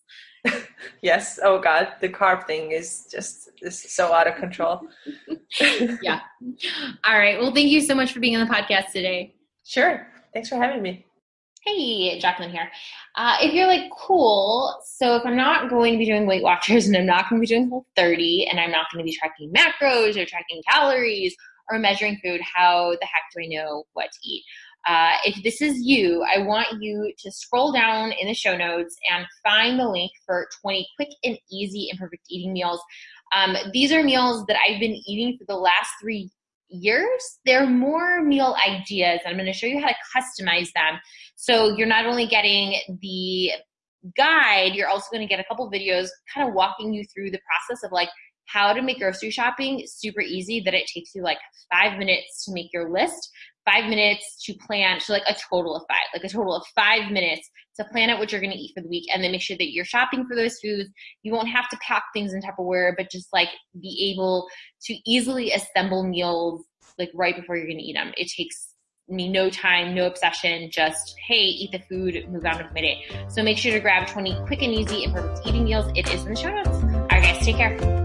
[1.01, 1.38] Yes.
[1.43, 1.89] Oh god.
[1.99, 4.82] The carb thing is just is so out of control.
[6.01, 6.22] Yeah.
[7.05, 7.38] All right.
[7.39, 9.36] Well thank you so much for being on the podcast today.
[9.66, 10.07] Sure.
[10.34, 11.05] Thanks for having me
[11.66, 12.72] Hey, Jacqueline here.
[13.16, 16.88] Uh, if you're like, cool, so if I'm not going to be doing Weight Watchers
[16.88, 19.18] and I'm not going to be doing Whole 30 and I'm not going to be
[19.18, 21.36] tracking macros or tracking calories
[21.70, 24.43] or measuring food, how the heck do I know what to eat?
[24.88, 28.95] Uh, if this is you, I want you to scroll down in the show notes
[29.12, 32.80] and find the link for 20 quick and easy and perfect eating meals.
[33.36, 36.32] Um, these are meals that I've been eating for the last three
[36.70, 39.20] years, they're more meal ideas.
[39.26, 40.99] I'm going to show you how to customize them.
[41.36, 43.51] So you're not only getting the
[44.15, 47.39] guide, you're also going to get a couple videos kind of walking you through the
[47.39, 48.09] process of like
[48.45, 51.38] how to make grocery shopping super easy that it takes you like
[51.72, 53.30] five minutes to make your list
[53.65, 57.11] five minutes to plan so like a total of five like a total of five
[57.11, 57.49] minutes
[57.80, 59.57] to plan out what you're going to eat for the week and then make sure
[59.57, 60.89] that you're shopping for those foods.
[61.23, 63.49] You won't have to pack things in tupperware but just like
[63.82, 64.47] be able
[64.84, 66.65] to easily assemble meals
[66.97, 68.73] like right before you're going to eat them it takes
[69.07, 73.05] me no time no obsession just hey eat the food move on with my day
[73.27, 75.91] so make sure to grab 20 quick and easy and perfect eating meals.
[75.95, 76.69] It is in the show notes.
[76.69, 77.99] All right guys take care